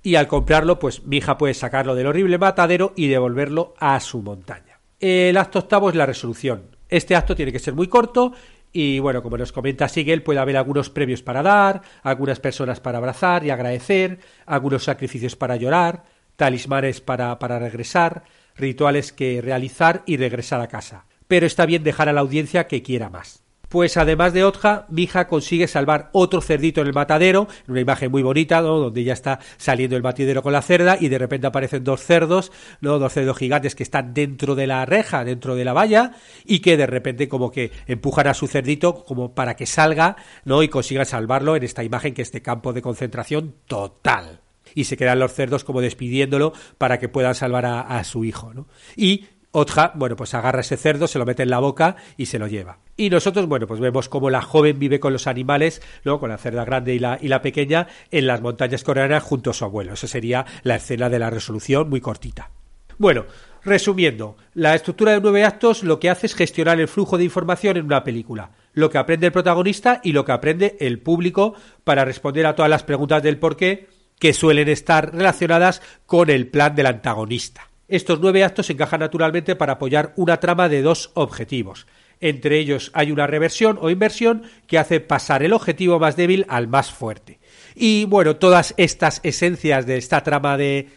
Y 0.03 0.15
al 0.15 0.29
comprarlo, 0.29 0.79
pues 0.79 1.05
mi 1.05 1.19
hija 1.19 1.39
puede 1.39 1.55
sacarlo 1.55 1.95
del 1.95 2.07
horrible 2.07 2.39
matadero 2.39 2.93
y 2.97 3.09
devolverlo 3.09 3.75
a 3.79 3.99
su 4.01 4.23
montaña. 4.23 4.81
El 5.01 5.37
acto 5.37 5.61
octavo 5.61 5.91
es 5.91 5.97
la 5.97 6.07
resolución. 6.07 6.77
Este 6.89 7.15
acto 7.15 7.37
tiene 7.37 7.53
que 7.53 7.59
ser 7.59 7.75
muy 7.75 7.89
corto 7.89 8.33
y 8.73 8.99
bueno, 8.99 9.23
como 9.23 9.39
nos 9.39 9.53
comenta 9.53 9.89
Sigel, 9.89 10.23
puede 10.23 10.41
haber 10.41 10.57
algunos 10.57 10.91
premios 10.91 11.23
para 11.23 11.43
dar, 11.43 11.83
algunas 12.03 12.41
personas 12.41 12.81
para 12.81 12.99
abrazar 12.99 13.45
y 13.45 13.51
agradecer, 13.51 14.19
algunos 14.47 14.85
sacrificios 14.85 15.37
para 15.37 15.57
llorar, 15.57 16.05
talismanes 16.37 17.01
para, 17.01 17.39
para 17.39 17.59
regresar, 17.59 18.25
rituales 18.59 19.13
que 19.13 19.41
realizar 19.41 20.03
y 20.07 20.17
regresar 20.17 20.61
a 20.61 20.69
casa. 20.69 21.07
Pero 21.27 21.47
está 21.47 21.67
bien 21.67 21.85
dejar 21.85 22.09
a 22.09 22.13
la 22.13 22.21
audiencia 22.21 22.67
que 22.67 22.83
quiera 22.83 23.11
más. 23.11 23.43
Pues 23.69 23.99
además 23.99 24.33
de 24.33 24.45
Otja, 24.45 24.87
Mija 24.89 25.29
consigue 25.29 25.69
salvar 25.69 26.09
otro 26.13 26.41
cerdito 26.41 26.81
en 26.81 26.87
el 26.87 26.95
matadero, 26.95 27.49
en 27.67 27.73
una 27.73 27.81
imagen 27.83 28.11
muy 28.11 28.23
bonita, 28.23 28.63
donde 28.63 29.05
ya 29.05 29.13
está 29.13 29.41
saliendo 29.59 29.95
el 29.95 30.03
matadero 30.03 30.43
con 30.43 30.55
la 30.55 30.63
cerda 30.63 30.97
y 30.99 31.09
de 31.09 31.19
repente 31.19 31.47
aparecen 31.47 31.85
dos 31.85 32.03
cerdos, 32.03 32.51
¿no? 32.81 32.99
dos 32.99 33.13
cerdos 33.13 33.37
gigantes 33.37 33.75
que 33.75 33.83
están 33.83 34.15
dentro 34.15 34.55
de 34.55 34.67
la 34.67 34.87
reja, 34.87 35.23
dentro 35.23 35.55
de 35.55 35.67
la 35.67 35.75
valla, 35.75 36.13
y 36.47 36.61
que 36.61 36.79
de 36.79 36.87
repente 36.87 37.29
como 37.29 37.51
que 37.51 37.71
empujan 37.87 38.27
a 38.27 38.35
su 38.35 38.47
cerdito 38.47 39.05
como 39.05 39.35
para 39.35 39.55
que 39.55 39.67
salga 39.67 40.17
¿no? 40.47 40.63
y 40.63 40.69
consiga 40.69 41.05
salvarlo 41.05 41.55
en 41.55 41.65
esta 41.65 41.85
imagen 41.85 42.15
que 42.15 42.23
es 42.23 42.33
de 42.33 42.41
campo 42.41 42.73
de 42.73 42.81
concentración 42.81 43.55
total 43.67 44.41
y 44.75 44.85
se 44.85 44.97
quedan 44.97 45.19
los 45.19 45.33
cerdos 45.33 45.65
como 45.65 45.81
despidiéndolo 45.81 46.53
para 46.79 46.99
que 46.99 47.09
puedan 47.09 47.35
salvar 47.35 47.67
a, 47.67 48.05
su 48.05 48.25
hijo, 48.25 48.53
¿no? 48.55 48.67
Y 48.97 49.27
Otja, 49.51 49.93
bueno, 49.95 50.15
pues 50.15 50.35
agarra 50.35 50.61
ese 50.61 50.77
cerdo, 50.77 51.07
se 51.07 51.19
lo 51.19 51.25
mete 51.25 51.43
en 51.43 51.51
la 51.51 51.59
boca 51.59 51.97
y 52.19 52.27
se 52.27 52.39
lo 52.39 52.47
lleva. 52.47 52.79
Y 52.97 53.09
nosotros, 53.09 53.47
bueno, 53.47 53.67
pues 53.67 53.81
vemos 53.81 54.09
cómo 54.09 54.29
la 54.29 54.43
joven 54.43 54.79
vive 54.79 55.01
con 55.01 55.13
los 55.13 55.27
animales, 55.27 55.81
¿no? 56.05 56.21
Con 56.21 56.29
la 56.29 56.37
cerda 56.37 56.65
grande 56.65 56.95
y 56.95 56.99
la, 56.99 57.19
y 57.21 57.29
la 57.29 57.41
pequeña 57.41 57.87
en 58.11 58.27
las 58.27 58.43
montañas 58.43 58.85
coreanas 58.85 59.23
junto 59.23 59.51
a 59.51 59.55
su 59.55 59.65
abuelo. 59.65 59.95
Esa 59.95 60.07
sería 60.07 60.45
la 60.65 60.77
escena 60.77 61.09
de 61.09 61.19
la 61.19 61.31
resolución 61.31 61.89
muy 61.89 62.01
cortita. 62.01 62.51
Bueno, 62.99 63.27
resumiendo, 63.65 64.37
la 64.55 64.75
estructura 64.75 65.13
de 65.13 65.21
nueve 65.21 65.45
actos 65.45 65.83
lo 65.83 66.01
que 66.01 66.11
hace 66.11 66.27
es 66.27 66.35
gestionar 66.35 66.81
el 66.81 66.89
flujo 66.89 67.17
de 67.17 67.25
información 67.25 67.77
en 67.77 67.87
una 67.87 68.03
película, 68.03 68.51
lo 68.75 68.91
que 68.91 68.99
aprende 68.99 69.27
el 69.27 69.33
protagonista 69.33 70.01
y 70.03 70.13
lo 70.13 70.25
que 70.25 70.33
aprende 70.33 70.77
el 70.81 71.01
público 71.01 71.55
para 71.85 72.05
responder 72.05 72.45
a 72.47 72.55
todas 72.55 72.71
las 72.71 72.83
preguntas 72.83 73.23
del 73.23 73.39
por 73.39 73.57
qué 73.57 73.89
que 74.19 74.33
suelen 74.33 74.69
estar 74.69 75.15
relacionadas 75.15 75.83
con 76.07 76.31
el 76.31 76.49
plan 76.49 76.75
del 76.75 76.87
antagonista. 76.87 77.71
Estos 77.89 78.21
nueve 78.21 78.45
actos 78.45 78.69
encajan 78.69 79.01
naturalmente 79.01 79.57
para 79.57 79.75
apoyar 79.75 80.13
una 80.17 80.39
trama 80.41 80.69
de 80.69 80.83
dos 80.83 81.11
objetivos. 81.15 81.87
Entre 82.21 82.59
ellos 82.59 82.91
hay 82.95 83.13
una 83.13 83.27
reversión 83.27 83.79
o 83.81 83.91
inversión 83.91 84.43
que 84.67 84.79
hace 84.79 85.01
pasar 85.01 85.43
el 85.43 85.53
objetivo 85.53 85.99
más 85.99 86.17
débil 86.17 86.45
al 86.49 86.69
más 86.69 86.91
fuerte. 86.93 87.39
Y 87.75 88.05
bueno, 88.07 88.37
todas 88.37 88.75
estas 88.77 89.21
esencias 89.23 89.87
de 89.87 89.97
esta 89.97 90.23
trama 90.23 90.57
de 90.57 90.89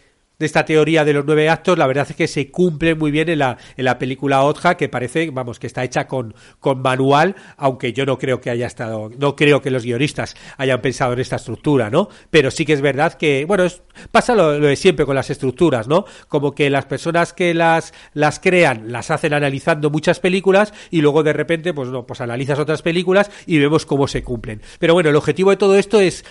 de 0.42 0.46
esta 0.46 0.64
teoría 0.64 1.04
de 1.04 1.12
los 1.12 1.24
nueve 1.24 1.48
actos, 1.48 1.78
la 1.78 1.86
verdad 1.86 2.04
es 2.10 2.16
que 2.16 2.26
se 2.26 2.50
cumple 2.50 2.96
muy 2.96 3.12
bien 3.12 3.28
en 3.28 3.38
la, 3.38 3.58
en 3.76 3.84
la 3.84 3.96
película 3.96 4.42
Otja, 4.42 4.76
que 4.76 4.88
parece, 4.88 5.30
vamos, 5.30 5.60
que 5.60 5.68
está 5.68 5.84
hecha 5.84 6.08
con, 6.08 6.34
con 6.58 6.82
manual, 6.82 7.36
aunque 7.56 7.92
yo 7.92 8.04
no 8.04 8.18
creo 8.18 8.40
que 8.40 8.50
haya 8.50 8.66
estado, 8.66 9.08
no 9.16 9.36
creo 9.36 9.62
que 9.62 9.70
los 9.70 9.84
guionistas 9.84 10.34
hayan 10.56 10.80
pensado 10.80 11.12
en 11.12 11.20
esta 11.20 11.36
estructura, 11.36 11.90
¿no? 11.90 12.08
Pero 12.30 12.50
sí 12.50 12.66
que 12.66 12.72
es 12.72 12.80
verdad 12.80 13.14
que, 13.14 13.44
bueno, 13.44 13.62
es, 13.62 13.82
pasa 14.10 14.34
lo, 14.34 14.58
de 14.58 14.74
siempre 14.74 15.06
con 15.06 15.14
las 15.14 15.30
estructuras, 15.30 15.86
¿no? 15.86 16.06
Como 16.26 16.56
que 16.56 16.68
las 16.70 16.86
personas 16.86 17.32
que 17.32 17.54
las, 17.54 17.94
las 18.12 18.40
crean 18.40 18.90
las 18.90 19.12
hacen 19.12 19.34
analizando 19.34 19.90
muchas 19.90 20.18
películas 20.18 20.74
y 20.90 21.02
luego 21.02 21.22
de 21.22 21.34
repente, 21.34 21.72
pues 21.72 21.88
no, 21.88 22.04
pues 22.04 22.20
analizas 22.20 22.58
otras 22.58 22.82
películas 22.82 23.30
y 23.46 23.60
vemos 23.60 23.86
cómo 23.86 24.08
se 24.08 24.24
cumplen. 24.24 24.60
Pero 24.80 24.94
bueno, 24.94 25.10
el 25.10 25.14
objetivo 25.16 25.50
de 25.50 25.56
todo 25.56 25.76
esto 25.76 26.00
es 26.00 26.24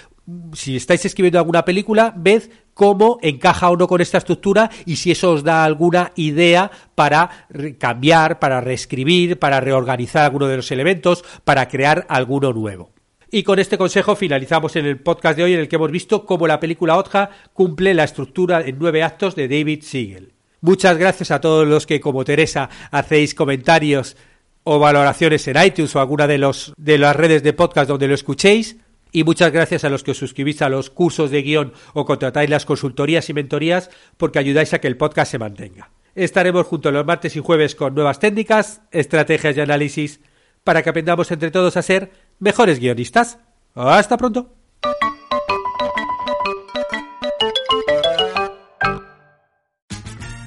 si 0.53 0.75
estáis 0.75 1.05
escribiendo 1.05 1.39
alguna 1.39 1.65
película, 1.65 2.13
ved 2.15 2.43
cómo 2.73 3.19
encaja 3.21 3.69
o 3.69 3.77
no 3.77 3.87
con 3.87 4.01
esta 4.01 4.17
estructura 4.17 4.69
y 4.85 4.95
si 4.95 5.11
eso 5.11 5.31
os 5.31 5.43
da 5.43 5.63
alguna 5.63 6.11
idea 6.15 6.71
para 6.95 7.47
cambiar, 7.77 8.39
para 8.39 8.61
reescribir, 8.61 9.39
para 9.39 9.59
reorganizar 9.59 10.23
alguno 10.23 10.47
de 10.47 10.57
los 10.57 10.71
elementos, 10.71 11.23
para 11.43 11.67
crear 11.67 12.05
alguno 12.09 12.53
nuevo. 12.53 12.91
Y 13.33 13.43
con 13.43 13.59
este 13.59 13.77
consejo 13.77 14.15
finalizamos 14.15 14.75
en 14.75 14.85
el 14.85 14.99
podcast 14.99 15.37
de 15.37 15.43
hoy 15.43 15.53
en 15.53 15.61
el 15.61 15.69
que 15.69 15.77
hemos 15.77 15.91
visto 15.91 16.25
cómo 16.25 16.47
la 16.47 16.59
película 16.59 16.97
Otja 16.97 17.29
cumple 17.53 17.93
la 17.93 18.03
estructura 18.03 18.61
en 18.61 18.77
nueve 18.77 19.03
actos 19.03 19.35
de 19.35 19.47
David 19.47 19.83
Siegel. 19.83 20.33
Muchas 20.59 20.97
gracias 20.97 21.31
a 21.31 21.39
todos 21.39 21.65
los 21.65 21.87
que, 21.87 22.01
como 22.01 22.25
Teresa, 22.25 22.69
hacéis 22.91 23.33
comentarios 23.33 24.17
o 24.63 24.79
valoraciones 24.79 25.47
en 25.47 25.63
iTunes 25.63 25.95
o 25.95 25.99
alguna 25.99 26.27
de, 26.27 26.37
los, 26.37 26.73
de 26.77 26.97
las 26.97 27.15
redes 27.15 27.41
de 27.41 27.53
podcast 27.53 27.87
donde 27.87 28.07
lo 28.07 28.13
escuchéis. 28.13 28.77
Y 29.11 29.23
muchas 29.23 29.51
gracias 29.51 29.83
a 29.83 29.89
los 29.89 30.03
que 30.03 30.11
os 30.11 30.17
suscribís 30.17 30.61
a 30.61 30.69
los 30.69 30.89
cursos 30.89 31.31
de 31.31 31.41
guion 31.41 31.73
o 31.93 32.05
contratáis 32.05 32.49
las 32.49 32.65
consultorías 32.65 33.29
y 33.29 33.33
mentorías 33.33 33.89
porque 34.17 34.39
ayudáis 34.39 34.73
a 34.73 34.79
que 34.79 34.87
el 34.87 34.97
podcast 34.97 35.31
se 35.31 35.39
mantenga. 35.39 35.91
Estaremos 36.15 36.65
juntos 36.65 36.93
los 36.93 37.05
martes 37.05 37.35
y 37.35 37.39
jueves 37.39 37.75
con 37.75 37.95
nuevas 37.95 38.19
técnicas, 38.19 38.81
estrategias 38.91 39.55
y 39.57 39.61
análisis 39.61 40.19
para 40.63 40.83
que 40.83 40.89
aprendamos 40.89 41.31
entre 41.31 41.51
todos 41.51 41.77
a 41.77 41.81
ser 41.81 42.11
mejores 42.39 42.79
guionistas. 42.79 43.39
Hasta 43.75 44.17
pronto. 44.17 44.53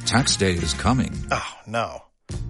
Tax 0.07 0.39
day 0.39 0.55
is 0.55 0.75
coming. 0.75 1.11
Oh, 1.33 1.61
no. 1.67 2.14